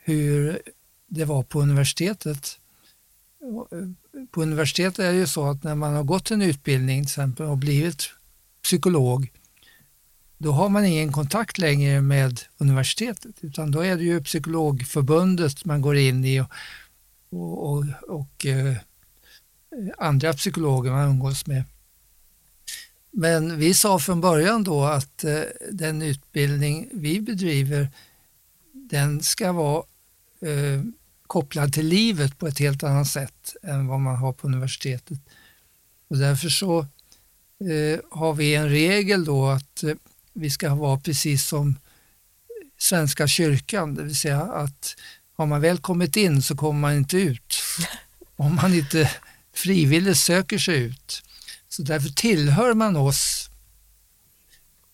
hur 0.05 0.63
det 1.11 1.25
var 1.25 1.43
på 1.43 1.61
universitetet. 1.61 2.59
På 4.31 4.43
universitetet 4.43 4.99
är 4.99 5.13
det 5.13 5.19
ju 5.19 5.27
så 5.27 5.47
att 5.47 5.65
när 5.65 5.75
man 5.75 5.95
har 5.95 6.05
gått 6.05 6.31
en 6.31 6.43
utbildning 6.43 7.03
till 7.03 7.11
exempel 7.11 7.47
och 7.47 7.59
blivit 7.59 8.11
psykolog 8.63 9.31
då 10.43 10.53
har 10.53 10.69
man 10.69 10.85
ingen 10.85 11.13
kontakt 11.13 11.59
längre 11.59 12.01
med 12.01 12.41
universitetet 12.59 13.35
utan 13.41 13.71
då 13.71 13.81
är 13.81 13.97
det 13.97 14.05
ju 14.05 14.23
psykologförbundet 14.23 15.65
man 15.65 15.83
går 15.83 15.97
in 15.97 16.25
i 16.25 16.41
och, 16.41 16.49
och, 17.31 17.79
och, 17.79 17.85
och 18.09 18.47
eh, 18.47 18.77
andra 19.99 20.33
psykologer 20.33 20.91
man 20.91 21.09
umgås 21.09 21.47
med. 21.47 21.65
Men 23.11 23.59
vi 23.59 23.75
sa 23.75 23.99
från 23.99 24.21
början 24.21 24.65
då 24.65 24.85
att 24.85 25.25
eh, 25.25 25.43
den 25.73 26.03
utbildning 26.03 26.89
vi 26.93 27.21
bedriver 27.21 27.89
den 28.73 29.23
ska 29.23 29.53
vara 29.53 29.85
eh, 30.41 30.83
kopplad 31.31 31.73
till 31.73 31.87
livet 31.87 32.39
på 32.39 32.47
ett 32.47 32.59
helt 32.59 32.83
annat 32.83 33.09
sätt 33.09 33.57
än 33.63 33.87
vad 33.87 34.01
man 34.01 34.17
har 34.17 34.33
på 34.33 34.47
universitetet. 34.47 35.19
Och 36.09 36.17
därför 36.17 36.49
så 36.49 36.79
eh, 37.61 38.01
har 38.11 38.35
vi 38.35 38.55
en 38.55 38.69
regel 38.69 39.25
då 39.25 39.49
att 39.49 39.83
eh, 39.83 39.95
vi 40.33 40.51
ska 40.51 40.75
vara 40.75 41.01
precis 41.01 41.47
som 41.47 41.77
Svenska 42.79 43.27
kyrkan, 43.27 43.95
det 43.95 44.03
vill 44.03 44.17
säga 44.17 44.41
att 44.43 44.97
har 45.37 45.47
man 45.47 45.61
väl 45.61 45.79
kommit 45.79 46.17
in 46.17 46.43
så 46.43 46.57
kommer 46.57 46.81
man 46.81 46.95
inte 46.95 47.17
ut. 47.17 47.63
Om 48.37 48.55
man 48.55 48.75
inte 48.75 49.11
frivilligt 49.53 50.19
söker 50.19 50.59
sig 50.59 50.83
ut. 50.83 51.23
Så 51.69 51.83
därför 51.83 52.09
tillhör 52.09 52.75
man 52.75 52.97
oss 52.97 53.51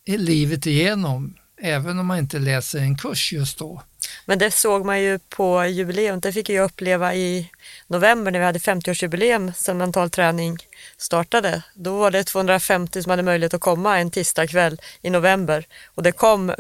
livet 0.07 0.67
igenom, 0.67 1.35
även 1.61 1.99
om 1.99 2.07
man 2.07 2.19
inte 2.19 2.39
läser 2.39 2.79
en 2.79 2.99
kurs 2.99 3.33
just 3.33 3.59
då. 3.59 3.83
Men 4.25 4.39
det 4.39 4.51
såg 4.51 4.85
man 4.85 5.01
ju 5.01 5.19
på 5.19 5.67
jubileum, 5.67 6.21
det 6.21 6.33
fick 6.33 6.49
jag 6.49 6.65
uppleva 6.65 7.15
i 7.15 7.51
november 7.87 8.31
när 8.31 8.39
vi 8.39 8.45
hade 8.45 8.59
50-årsjubileum 8.59 9.53
sedan 9.53 9.79
mental 9.79 10.11
träning 10.11 10.57
startade. 10.97 11.63
Då 11.75 11.99
var 11.99 12.11
det 12.11 12.25
250 12.25 13.03
som 13.03 13.11
hade 13.11 13.23
möjlighet 13.23 13.55
att 13.55 13.61
komma 13.61 13.99
en 13.99 14.11
tisdagkväll 14.11 14.81
i 15.03 15.11
november 15.11 15.67
och 15.87 16.03
det 16.03 16.13
kom 16.13 16.55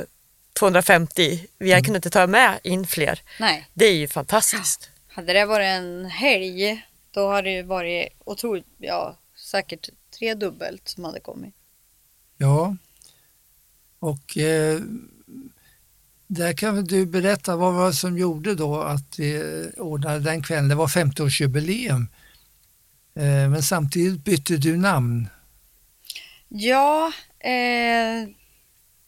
250. 0.59 1.47
Vi 1.59 1.73
mm. 1.73 1.85
kunde 1.85 1.99
inte 1.99 2.11
ta 2.11 2.27
med 2.27 2.59
in 2.63 2.87
fler. 2.87 3.21
Nej. 3.41 3.69
Det 3.75 3.87
är 3.87 3.95
ju 3.95 4.09
fantastiskt. 4.09 4.91
Hade 5.09 5.33
det 5.33 5.45
varit 5.45 5.67
en 5.67 6.05
helg 6.05 6.83
då 7.11 7.29
hade 7.33 7.51
det 7.51 7.63
varit 7.63 8.09
otroligt, 8.25 8.67
ja 8.79 9.17
säkert 9.37 9.89
tredubbelt 10.19 10.89
som 10.89 11.05
hade 11.05 11.21
kommit. 11.21 11.55
Ja, 12.37 12.77
och 13.99 14.39
eh, 14.39 14.81
där 16.27 16.53
kan 16.53 16.85
du 16.85 17.07
berätta 17.07 17.57
vad 17.57 17.75
var 17.75 17.87
det 17.87 17.93
som 17.93 18.19
gjorde 18.19 18.55
då 18.55 18.81
att 18.81 19.19
vi 19.19 19.71
ordnade 19.77 20.19
den 20.21 20.43
kvällen. 20.43 20.69
Det 20.69 20.75
var 20.75 20.87
50-årsjubileum. 20.87 22.07
Eh, 23.15 23.49
men 23.51 23.63
samtidigt 23.63 24.25
bytte 24.25 24.57
du 24.57 24.77
namn. 24.77 25.29
Ja, 26.49 27.13
eh, 27.39 28.29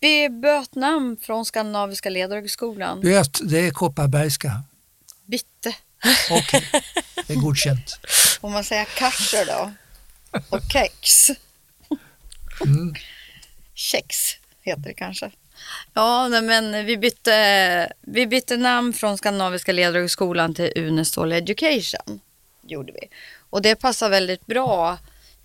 vi 0.00 0.28
bytte 0.28 0.78
namn 0.78 1.16
från 1.20 1.44
Skandinaviska 1.44 2.10
ledarhögskolan. 2.10 3.00
Böt, 3.00 3.40
det 3.42 3.66
är 3.66 3.70
Kopparbergska. 3.70 4.62
Bytte. 5.26 5.76
Okej, 6.30 6.68
okay. 6.70 6.80
det 7.26 7.32
är 7.32 7.36
godkänt. 7.36 7.98
Får 8.40 8.50
man 8.50 8.64
säga 8.64 8.84
kasser 8.84 9.46
då? 9.46 9.72
Och 10.48 10.62
kex. 10.72 11.30
Mm. 12.64 12.94
Kex 13.74 14.37
heter 14.68 14.82
det 14.82 14.94
kanske. 14.94 15.30
Ja, 15.94 16.28
men 16.28 16.86
vi 16.86 16.96
bytte, 16.96 17.92
vi 18.00 18.26
bytte 18.26 18.56
namn 18.56 18.92
från 18.92 19.18
Skandinaviska 19.18 19.72
ledarhögskolan 19.72 20.54
till 20.54 20.72
Unestål 20.76 21.32
Education. 21.32 22.20
Gjorde 22.62 22.92
vi. 22.92 23.08
Och 23.50 23.62
det 23.62 23.76
passar 23.76 24.10
väldigt 24.10 24.46
bra 24.46 24.98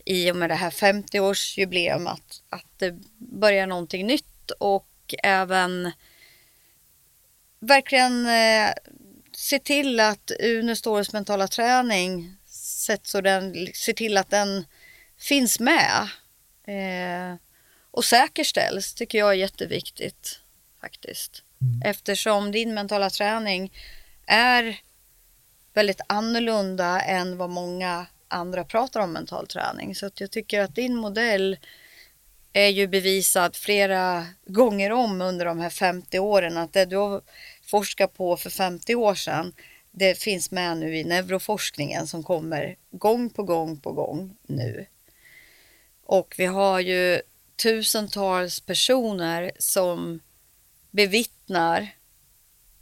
i 0.06 0.32
och 0.32 0.36
med 0.36 0.50
det 0.50 0.56
här 0.56 0.70
50-årsjubileum 0.70 2.08
att, 2.08 2.42
att 2.50 2.66
det 2.78 3.00
börjar 3.18 3.68
någonting 3.68 4.08
nytt 4.08 4.52
och 4.60 5.16
även 5.24 5.92
verkligen 7.60 8.26
eh, 8.26 8.74
se 9.32 9.60
till 9.60 10.00
att 10.00 10.32
Uneståls 10.40 11.14
mentala 11.14 11.48
träning 11.48 12.36
sätts 12.48 13.16
och 13.16 13.24
den, 13.24 13.68
se 13.74 13.94
till 13.94 14.18
att 14.18 14.30
den 14.30 14.66
finns 15.20 15.60
med. 15.60 16.10
Eh, 16.68 17.36
och 17.94 18.06
säkerställs 18.06 18.94
tycker 18.94 19.18
jag 19.18 19.30
är 19.30 19.34
jätteviktigt 19.34 20.40
faktiskt. 20.82 21.44
Mm. 21.62 21.82
Eftersom 21.92 22.52
din 22.52 22.74
mentala 22.74 23.10
träning 23.10 23.74
är 24.26 24.80
väldigt 25.74 26.02
annorlunda 26.08 27.02
än 27.02 27.38
vad 27.38 27.50
många 27.50 28.06
andra 28.28 28.64
pratar 28.64 29.00
om 29.00 29.14
mental 29.14 29.48
träning. 29.48 29.96
Så 29.96 30.06
att 30.06 30.20
jag 30.20 30.32
tycker 30.32 30.60
att 30.60 30.76
din 30.76 30.96
modell 30.96 31.58
är 32.54 32.68
ju 32.68 32.88
bevisad 32.88 33.56
flera 33.56 34.26
gånger 34.46 34.92
om 34.92 35.22
under 35.22 35.46
de 35.46 35.60
här 35.60 35.70
50 35.70 36.20
åren 36.20 36.58
att 36.58 36.74
det 36.74 36.86
du 36.86 36.98
har 36.98 37.22
forskat 37.66 38.14
på 38.14 38.38
för 38.38 38.50
50 38.50 38.96
år 38.96 39.16
sedan 39.16 39.54
det 39.92 40.20
finns 40.20 40.52
med 40.52 40.78
nu 40.78 40.98
i 40.98 41.04
neuroforskningen 41.04 42.08
som 42.08 42.24
kommer 42.24 42.76
gång 42.92 43.30
på 43.30 43.44
gång 43.44 43.80
på 43.80 43.92
gång 43.92 44.36
nu. 44.44 44.86
Och 46.06 46.36
vi 46.38 46.46
har 46.46 46.80
ju 46.80 47.22
tusentals 47.56 48.60
personer 48.60 49.52
som 49.60 50.20
bevittnar 50.92 51.90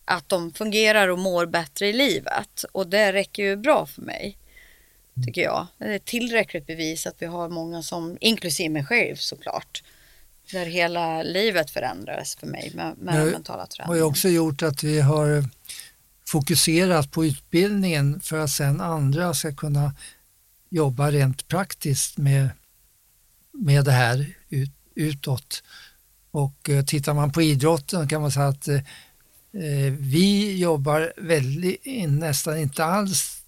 att 0.05 0.29
de 0.29 0.53
fungerar 0.53 1.07
och 1.07 1.19
mår 1.19 1.45
bättre 1.45 1.87
i 1.87 1.93
livet. 1.93 2.65
Och 2.71 2.87
det 2.87 3.13
räcker 3.13 3.43
ju 3.43 3.55
bra 3.55 3.85
för 3.85 4.01
mig, 4.01 4.37
tycker 5.25 5.41
jag. 5.41 5.67
Det 5.77 5.85
är 5.85 5.99
tillräckligt 5.99 6.67
bevis 6.67 7.07
att 7.07 7.15
vi 7.19 7.25
har 7.25 7.49
många 7.49 7.83
som, 7.83 8.17
inklusive 8.21 8.69
mig 8.69 8.85
själv 8.85 9.15
såklart, 9.15 9.83
där 10.51 10.65
hela 10.65 11.23
livet 11.23 11.71
förändrades 11.71 12.35
för 12.35 12.47
mig 12.47 12.71
med, 12.75 12.97
med 12.97 13.15
den 13.15 13.29
mentala 13.29 13.67
träningen. 13.67 13.87
Det 13.87 13.99
har 13.99 14.05
ju 14.05 14.11
också 14.11 14.29
gjort 14.29 14.63
att 14.63 14.83
vi 14.83 14.99
har 14.99 15.43
fokuserat 16.27 17.11
på 17.11 17.25
utbildningen 17.25 18.21
för 18.21 18.39
att 18.39 18.49
sen 18.49 18.81
andra 18.81 19.33
ska 19.33 19.55
kunna 19.55 19.93
jobba 20.69 21.11
rent 21.11 21.47
praktiskt 21.47 22.17
med 22.17 22.49
med 23.53 23.85
det 23.85 23.91
här 23.91 24.35
utåt. 24.95 25.63
Och 26.31 26.69
eh, 26.69 26.85
tittar 26.85 27.13
man 27.13 27.31
på 27.31 27.41
idrotten 27.41 28.07
kan 28.07 28.21
man 28.21 28.31
säga 28.31 28.47
att 28.47 28.67
eh, 28.67 28.75
eh 29.53 29.93
vi 29.99 30.57
jobbar 30.57 31.13
väldigt, 31.17 31.81
nästan 32.07 32.57
inte 32.57 32.85
alls 32.85 33.41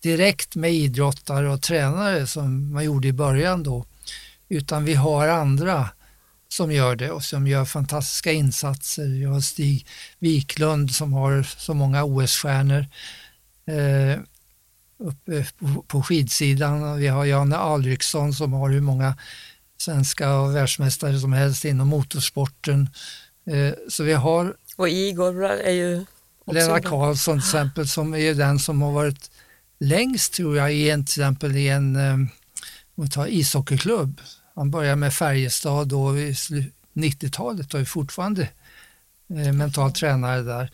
direkt 0.00 0.56
med 0.56 0.72
idrottare 0.72 1.48
och 1.50 1.62
tränare 1.62 2.26
som 2.26 2.72
man 2.72 2.84
gjorde 2.84 3.08
i 3.08 3.12
början 3.12 3.62
då, 3.62 3.84
utan 4.48 4.84
vi 4.84 4.94
har 4.94 5.28
andra 5.28 5.88
som 6.48 6.72
gör 6.72 6.96
det 6.96 7.10
och 7.10 7.24
som 7.24 7.46
gör 7.46 7.64
fantastiska 7.64 8.32
insatser. 8.32 9.04
Vi 9.04 9.24
har 9.24 9.40
Stig 9.40 9.86
Wiklund 10.18 10.94
som 10.94 11.12
har 11.12 11.42
så 11.42 11.74
många 11.74 12.04
OS-stjärnor 12.04 12.86
eh, 13.66 14.20
uppe 14.98 15.46
på, 15.58 15.82
på 15.82 16.02
skidsidan. 16.02 16.98
Vi 16.98 17.06
har 17.06 17.24
Janne 17.24 17.56
Alriksson 17.56 18.34
som 18.34 18.52
har 18.52 18.70
hur 18.70 18.80
många 18.80 19.14
svenska 19.78 20.34
och 20.34 20.56
världsmästare 20.56 21.18
som 21.18 21.32
helst 21.32 21.64
inom 21.64 21.88
motorsporten. 21.88 22.88
Eh, 23.46 23.74
så 23.88 24.04
vi 24.04 24.12
har 24.12 24.56
och 24.76 24.88
Igor 24.88 25.44
är 25.44 25.72
ju 25.72 26.04
Lennart 26.46 26.84
Karlsson 26.84 27.40
till 27.40 27.48
exempel 27.48 27.88
som 27.88 28.14
är 28.14 28.34
den 28.34 28.58
som 28.58 28.82
har 28.82 28.92
varit 28.92 29.30
längst 29.78 30.32
tror 30.32 30.56
jag 30.56 30.74
i 30.74 30.90
en, 30.90 31.04
till 31.04 31.22
exempel 31.22 31.56
i 31.56 31.68
en 31.68 31.96
um, 31.96 32.28
ishockeyklubb. 33.28 34.20
Han 34.54 34.70
började 34.70 34.96
med 34.96 35.14
Färjestad 35.14 35.88
då 35.88 36.18
i 36.18 36.34
90-talet 36.94 37.74
och 37.74 37.80
är 37.80 37.84
fortfarande 37.84 38.48
eh, 39.30 39.52
mental 39.52 39.92
tränare 39.92 40.42
där. 40.42 40.70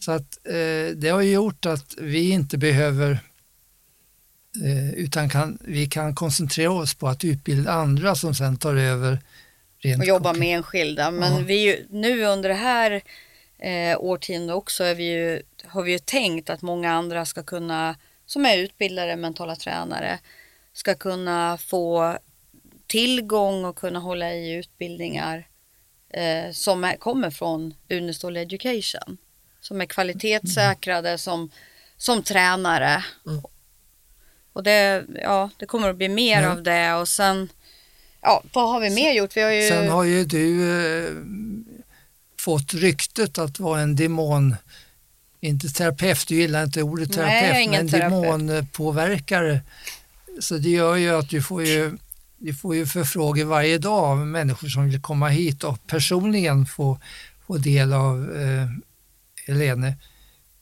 Så 0.00 0.12
att 0.12 0.38
eh, 0.46 0.96
det 0.96 1.08
har 1.08 1.22
gjort 1.22 1.66
att 1.66 1.94
vi 1.98 2.30
inte 2.30 2.58
behöver 2.58 3.12
Eh, 3.12 3.18
utan 4.96 5.28
kan, 5.28 5.58
vi 5.60 5.86
kan 5.86 6.14
koncentrera 6.14 6.70
oss 6.70 6.94
på 6.94 7.08
att 7.08 7.24
utbilda 7.24 7.72
andra 7.72 8.14
som 8.14 8.34
sen 8.34 8.56
tar 8.56 8.74
över. 8.74 9.18
och 9.98 10.04
jobba 10.04 10.32
med 10.32 10.56
enskilda. 10.56 11.10
Men 11.10 11.32
ja. 11.32 11.44
vi 11.46 11.86
nu 11.90 12.24
under 12.24 12.48
det 12.48 12.54
här 12.54 13.02
eh, 13.58 13.98
årtiondet 13.98 14.56
också 14.56 14.94
vi 14.94 15.04
ju, 15.04 15.42
har 15.64 15.82
vi 15.82 15.92
ju 15.92 15.98
tänkt 15.98 16.50
att 16.50 16.62
många 16.62 16.92
andra 16.92 17.24
ska 17.24 17.42
kunna, 17.42 17.96
som 18.26 18.46
är 18.46 18.58
utbildade 18.58 19.16
mentala 19.16 19.56
tränare, 19.56 20.18
ska 20.72 20.94
kunna 20.94 21.58
få 21.58 22.18
tillgång 22.86 23.64
och 23.64 23.76
kunna 23.76 23.98
hålla 23.98 24.34
i 24.34 24.52
utbildningar 24.52 25.46
eh, 26.10 26.52
som 26.52 26.84
är, 26.84 26.96
kommer 26.96 27.30
från 27.30 27.74
Unestål 27.88 28.36
Education. 28.36 29.18
Som 29.60 29.80
är 29.80 29.86
kvalitetssäkrade 29.86 31.18
som, 31.18 31.50
som 31.96 32.22
tränare. 32.22 33.04
Mm. 33.26 33.42
Och 34.52 34.62
det, 34.62 35.04
ja, 35.22 35.50
det 35.56 35.66
kommer 35.66 35.90
att 35.90 35.96
bli 35.96 36.08
mer 36.08 36.42
ja. 36.42 36.50
av 36.50 36.62
det 36.62 36.94
och 36.94 37.08
sen, 37.08 37.48
ja, 38.20 38.42
vad 38.52 38.68
har 38.68 38.80
vi 38.80 38.90
mer 38.90 39.12
gjort? 39.12 39.36
Vi 39.36 39.40
har 39.40 39.50
ju... 39.50 39.68
Sen 39.68 39.88
har 39.88 40.04
ju 40.04 40.24
du 40.24 40.70
eh, 40.80 41.12
fått 42.38 42.74
ryktet 42.74 43.38
att 43.38 43.60
vara 43.60 43.80
en 43.80 43.96
demon, 43.96 44.56
inte 45.40 45.68
terapeut, 45.68 46.28
du 46.28 46.34
gillar 46.34 46.64
inte 46.64 46.82
ordet 46.82 47.12
terapeut, 47.12 47.52
Nej, 47.52 47.68
men 47.68 47.86
demonpåverkare. 47.86 49.60
Så 50.40 50.58
det 50.58 50.70
gör 50.70 50.96
ju 50.96 51.10
att 51.10 51.28
du 51.28 51.42
får 51.42 51.64
ju 51.64 51.98
du 52.38 52.54
får 52.54 52.76
ju 52.76 52.86
förfrågor 52.86 53.44
varje 53.44 53.78
dag 53.78 54.04
av 54.04 54.18
människor 54.26 54.68
som 54.68 54.88
vill 54.88 55.02
komma 55.02 55.28
hit 55.28 55.64
och 55.64 55.86
personligen 55.86 56.66
få, 56.66 56.98
få 57.46 57.56
del 57.56 57.92
av 57.92 58.36
eh, 58.36 58.68
Helene. 59.46 59.94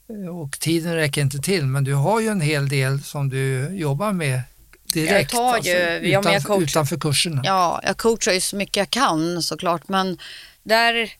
Eh, 0.08 0.38
och 0.38 0.60
tiden 0.60 0.94
räcker 0.94 1.20
inte 1.20 1.38
till 1.38 1.66
men 1.66 1.84
du 1.84 1.94
har 1.94 2.20
ju 2.20 2.28
en 2.28 2.40
hel 2.40 2.68
del 2.68 3.02
som 3.02 3.28
du 3.28 3.68
jobbar 3.76 4.12
med 4.12 4.40
direkt 4.92 5.32
jag 5.32 5.42
tar 5.42 5.52
ju, 5.62 5.82
alltså, 5.82 6.06
utan, 6.06 6.32
ja, 6.32 6.40
coach, 6.40 6.62
utanför 6.62 6.96
kurserna. 6.96 7.42
Ja, 7.44 7.80
jag 7.84 7.96
coachar 7.96 8.32
ju 8.32 8.40
så 8.40 8.56
mycket 8.56 8.76
jag 8.76 8.90
kan 8.90 9.42
såklart 9.42 9.88
men 9.88 10.18
där, 10.62 11.12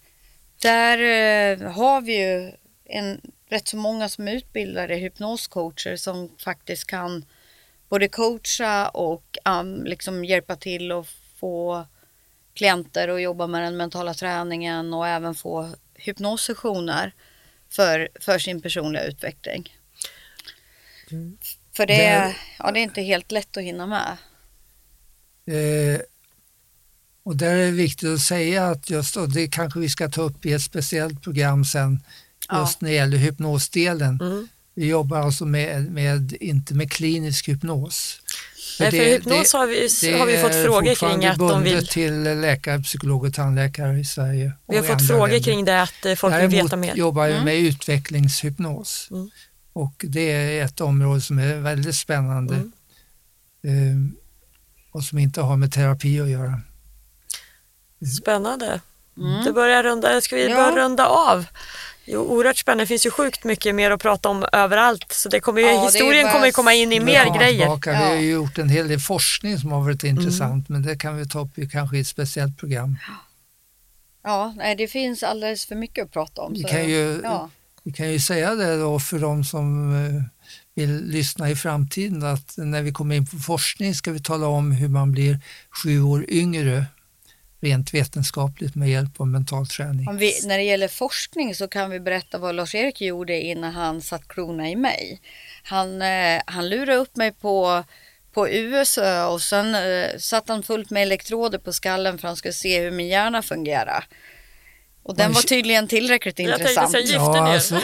där 0.63 0.99
uh, 0.99 1.71
har 1.71 2.01
vi 2.01 2.19
ju 2.19 2.53
en 2.85 3.21
rätt 3.49 3.69
så 3.69 3.77
många 3.77 4.09
som 4.09 4.29
är 4.29 4.33
utbildade 4.33 4.95
hypnoscoacher 4.95 5.97
som 5.97 6.31
faktiskt 6.39 6.87
kan 6.87 7.25
både 7.89 8.09
coacha 8.09 8.89
och 8.89 9.39
um, 9.45 9.85
liksom 9.85 10.25
hjälpa 10.25 10.57
till 10.57 10.93
och 10.93 11.07
få 11.41 11.87
klienter 12.55 13.09
att 13.09 13.23
jobba 13.23 13.47
med 13.47 13.63
den 13.63 13.77
mentala 13.77 14.15
träningen 14.15 14.95
och 14.95 15.09
även 15.09 15.35
få 15.35 15.71
hypnossessioner 15.95 17.13
för, 17.77 18.09
för 18.21 18.39
sin 18.39 18.61
personliga 18.61 19.05
utveckling. 19.05 19.77
Mm. 21.11 21.39
För 21.73 21.87
det, 21.87 21.97
det, 21.97 22.37
ja, 22.59 22.73
det 22.73 22.81
är 22.81 22.83
inte 22.83 23.03
helt 23.03 23.33
lätt 23.33 23.57
att 23.57 23.63
hinna 23.63 23.87
med. 23.87 24.17
Eh, 25.47 26.01
och 27.23 27.37
där 27.37 27.55
är 27.55 27.67
det 27.67 27.71
viktigt 27.71 28.09
att 28.09 28.21
säga 28.21 28.67
att 28.67 28.91
just, 28.91 29.17
och 29.17 29.31
det 29.31 29.49
kanske 29.49 29.81
vi 29.81 29.89
ska 29.89 30.09
ta 30.09 30.23
upp 30.23 30.47
i 30.47 30.53
ett 30.53 30.63
speciellt 30.63 31.23
program 31.23 31.65
sen, 31.65 31.93
just 31.93 32.03
ja. 32.49 32.69
när 32.79 32.89
det 32.89 32.97
gäller 32.97 33.17
hypnosdelen. 33.17 34.19
Mm. 34.21 34.49
Vi 34.75 34.87
jobbar 34.87 35.19
alltså 35.19 35.45
med, 35.45 35.91
med, 35.93 36.37
inte 36.41 36.75
med 36.75 36.93
klinisk 36.93 37.49
hypnos. 37.49 38.21
Nej, 38.81 38.91
för, 38.91 38.99
hypnos 38.99 39.53
det, 39.53 39.59
har 39.59 39.67
vi, 39.67 40.19
har 40.19 40.27
vi 40.27 40.39
fått 40.39 40.65
frågor 40.65 40.95
kring 40.95 41.27
att 41.27 41.39
de 41.39 41.63
vill... 41.63 41.87
till 41.87 42.23
läkare, 42.23 42.83
psykolog 42.83 43.25
och 43.25 43.35
tandläkare 43.35 43.99
i 43.99 44.05
Sverige. 44.05 44.53
Vi 44.67 44.77
har 44.77 44.85
fått 44.85 45.07
frågor 45.07 45.29
länder. 45.29 45.43
kring 45.43 45.65
det, 45.65 45.83
att 45.83 46.07
eh, 46.07 46.15
folk 46.15 46.35
Däremot 46.35 46.53
vill 46.53 46.63
veta 46.63 46.77
mer. 46.77 46.87
Däremot 46.87 46.99
jobbar 46.99 47.29
mm. 47.29 47.45
med 47.45 47.57
utvecklingshypnos. 47.57 49.09
Mm. 49.11 49.31
Och 49.73 50.05
det 50.09 50.33
är 50.33 50.65
ett 50.65 50.81
område 50.81 51.21
som 51.21 51.39
är 51.39 51.57
väldigt 51.57 51.97
spännande 51.97 52.55
mm. 52.55 54.13
eh, 54.13 54.23
och 54.93 55.05
som 55.05 55.19
inte 55.19 55.41
har 55.41 55.57
med 55.57 55.73
terapi 55.73 56.21
att 56.21 56.29
göra. 56.29 56.61
Spännande. 58.21 58.81
Mm. 59.19 59.45
Det 59.45 59.53
börjar 59.53 59.83
runda, 59.83 60.21
ska 60.21 60.37
vi 60.37 60.49
ja. 60.49 60.57
börja 60.57 60.85
runda 60.85 61.07
av? 61.07 61.47
Jo, 62.07 62.21
oerhört 62.21 62.57
spännande. 62.57 62.85
Det 62.85 62.89
finns 62.89 63.07
ju 63.07 63.11
sjukt 63.11 63.45
mycket 63.45 63.75
mer 63.75 63.91
att 63.91 64.03
prata 64.03 64.29
om 64.29 64.47
överallt. 64.53 65.07
Så 65.13 65.29
det 65.29 65.41
kommer 65.41 65.61
ju, 65.61 65.67
ja, 65.67 65.85
historien 65.85 66.25
bara... 66.25 66.33
kommer 66.33 66.47
ju 66.47 66.53
komma 66.53 66.75
in 66.75 66.93
i 66.93 67.01
mer 67.01 67.39
grejer. 67.39 67.59
Tillbaka. 67.59 67.93
Ja. 67.93 67.99
Vi 67.99 68.05
har 68.05 68.15
ju 68.15 68.31
gjort 68.31 68.59
en 68.59 68.69
hel 68.69 68.89
del 68.89 69.01
forskning 69.01 69.59
som 69.59 69.73
har 69.73 69.81
varit 69.81 70.05
mm. 70.05 70.17
intressant 70.17 70.69
men 70.69 70.83
det 70.83 70.99
kan 70.99 71.17
vi 71.17 71.29
ta 71.29 71.41
upp 71.41 71.59
i, 71.59 71.69
kanske 71.69 71.97
i 71.97 72.01
ett 72.01 72.07
speciellt 72.07 72.59
program. 72.59 72.99
Ja, 74.25 74.55
nej, 74.57 74.77
det 74.77 74.89
finns 74.89 75.23
alldeles 75.23 75.67
för 75.67 75.75
mycket 75.75 76.05
att 76.05 76.13
prata 76.13 76.43
om. 76.43 76.53
Vi, 76.53 76.63
så, 76.63 76.69
kan, 76.69 76.89
ju, 76.89 77.21
ja. 77.23 77.51
vi 77.83 77.93
kan 77.93 78.13
ju 78.13 78.21
säga 78.21 78.55
det 78.55 78.77
då 78.77 79.01
för 79.01 79.19
de 79.19 79.45
som 79.45 79.95
eh, 79.95 80.23
vill 80.75 81.05
lyssna 81.05 81.51
i 81.51 81.57
framtiden 81.57 82.23
att 82.23 82.55
när 82.57 82.83
vi 82.83 82.93
kommer 82.93 83.15
in 83.15 83.27
på 83.27 83.37
forskning 83.37 83.95
ska 83.95 84.13
vi 84.13 84.21
tala 84.21 84.47
om 84.47 84.73
hur 84.73 84.89
man 84.89 85.13
blir 85.13 85.39
sju 85.83 86.03
år 86.03 86.25
yngre 86.29 86.87
rent 87.61 87.95
vetenskapligt 87.95 88.75
med 88.75 88.91
hjälp 88.91 89.21
av 89.21 89.27
mental 89.27 89.67
träning. 89.67 90.17
Vi, 90.17 90.47
när 90.47 90.59
det 90.59 90.65
gäller 90.65 90.89
forskning 90.89 91.55
så 91.55 91.69
kan 91.69 91.91
vi 91.91 92.01
berätta 92.01 92.39
vad 92.39 92.55
Lars-Erik 92.55 93.01
gjorde 93.01 93.41
innan 93.41 93.73
han 93.73 94.03
satt 94.03 94.29
krona 94.29 94.71
i 94.71 94.77
mig. 94.77 95.21
Han, 95.63 96.03
eh, 96.03 96.41
han 96.47 96.69
lurade 96.69 96.97
upp 96.97 97.17
mig 97.17 97.33
på, 97.33 97.85
på 98.33 98.49
USÖ 98.49 99.25
och 99.25 99.43
sen 99.43 99.75
eh, 99.75 100.19
satt 100.19 100.49
han 100.49 100.63
fullt 100.63 100.91
med 100.91 101.03
elektroder 101.03 101.59
på 101.59 101.73
skallen 101.73 102.19
för 102.19 102.29
att 102.29 102.31
han 102.31 102.37
skulle 102.37 102.55
se 102.55 102.81
hur 102.81 102.91
min 102.91 103.09
hjärna 103.09 103.43
fungerar. 103.43 104.07
Och 105.03 105.17
den 105.17 105.33
var 105.33 105.43
tydligen 105.43 105.89
tillräckligt 105.89 106.39
jag 106.39 106.51
intressant. 106.51 106.95
Jag 106.95 107.05
ja, 107.09 107.55
alltså, 107.55 107.81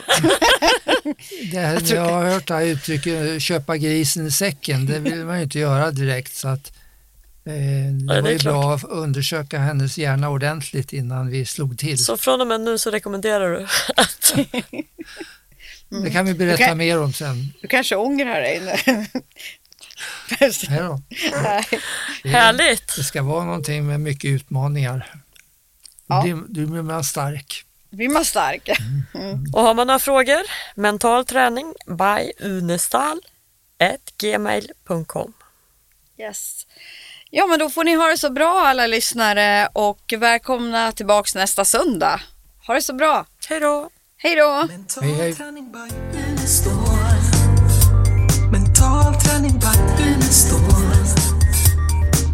det 1.52 1.58
här, 1.58 1.74
jag, 1.74 2.06
jag 2.06 2.12
har 2.12 2.24
hört 2.24 2.48
det 2.48 2.54
här 2.54 2.64
uttrycket 2.64 3.42
köpa 3.42 3.76
grisen 3.76 4.26
i 4.26 4.30
säcken. 4.30 4.86
Det 4.86 4.98
vill 4.98 5.24
man 5.24 5.36
ju 5.36 5.42
inte 5.42 5.58
göra 5.58 5.90
direkt. 5.90 6.34
Så 6.34 6.48
att, 6.48 6.72
Eh, 6.72 6.81
det, 7.44 8.14
ja, 8.14 8.20
var 8.22 8.30
ju 8.30 8.38
bra 8.38 8.74
att 8.74 8.84
undersöka 8.84 9.58
hennes 9.58 9.98
hjärna 9.98 10.28
ordentligt 10.28 10.92
innan 10.92 11.30
vi 11.30 11.46
slog 11.46 11.78
till. 11.78 12.04
Så 12.04 12.16
från 12.16 12.40
och 12.40 12.46
med 12.46 12.60
nu 12.60 12.78
så 12.78 12.90
rekommenderar 12.90 13.50
du 13.50 13.66
att... 13.96 14.34
Det 16.04 16.10
kan 16.10 16.24
vi 16.24 16.34
berätta 16.34 16.64
kan, 16.64 16.78
mer 16.78 17.02
om 17.02 17.12
sen. 17.12 17.52
Du 17.62 17.68
kanske 17.68 17.96
ångrar 17.96 18.40
dig 18.40 18.60
nu. 18.60 19.06
Nej 20.68 20.78
då. 20.78 21.00
Det, 22.22 22.28
Härligt! 22.28 22.96
Det 22.96 23.02
ska 23.02 23.22
vara 23.22 23.44
någonting 23.44 23.86
med 23.86 24.00
mycket 24.00 24.28
utmaningar. 24.28 25.14
Ja. 26.06 26.22
Du, 26.24 26.44
du 26.48 26.66
blir 26.66 26.82
man 26.82 27.04
stark. 27.04 27.64
blir 27.90 28.08
man 28.08 28.24
stark. 28.24 28.68
Mm. 29.14 29.44
Och 29.52 29.62
har 29.62 29.74
man 29.74 29.86
några 29.86 29.98
frågor, 29.98 30.42
mental 30.74 31.24
träning 31.24 31.74
by 31.86 32.46
unestal 32.46 33.20
gmail.com 34.18 35.32
Yes. 36.18 36.66
Ja, 37.34 37.46
men 37.46 37.58
då 37.58 37.70
får 37.70 37.84
ni 37.84 37.94
ha 37.94 38.08
det 38.08 38.18
så 38.18 38.30
bra 38.30 38.60
alla 38.66 38.86
lyssnare 38.86 39.68
och 39.72 40.14
välkomna 40.18 40.92
tillbaks 40.92 41.34
nästa 41.34 41.64
söndag. 41.64 42.20
Ha 42.66 42.74
det 42.74 42.82
så 42.82 42.94
bra. 42.94 43.26
Hej 43.48 43.60
då. 43.60 43.88
Hej 44.16 44.36
då. 44.36 44.68
Hej, 45.00 45.12
hej. 45.12 45.28
Mental 45.28 45.34
träning 45.34 45.72
by 45.72 46.18
Unestål 46.18 46.72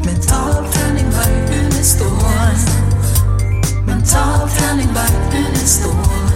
Mental 0.04 0.72
träning 0.72 1.10
by 1.10 1.58
Unestål 1.58 2.08
Mental 3.86 4.48
träning 4.48 4.88
by 4.94 5.38
Unestål 5.38 6.27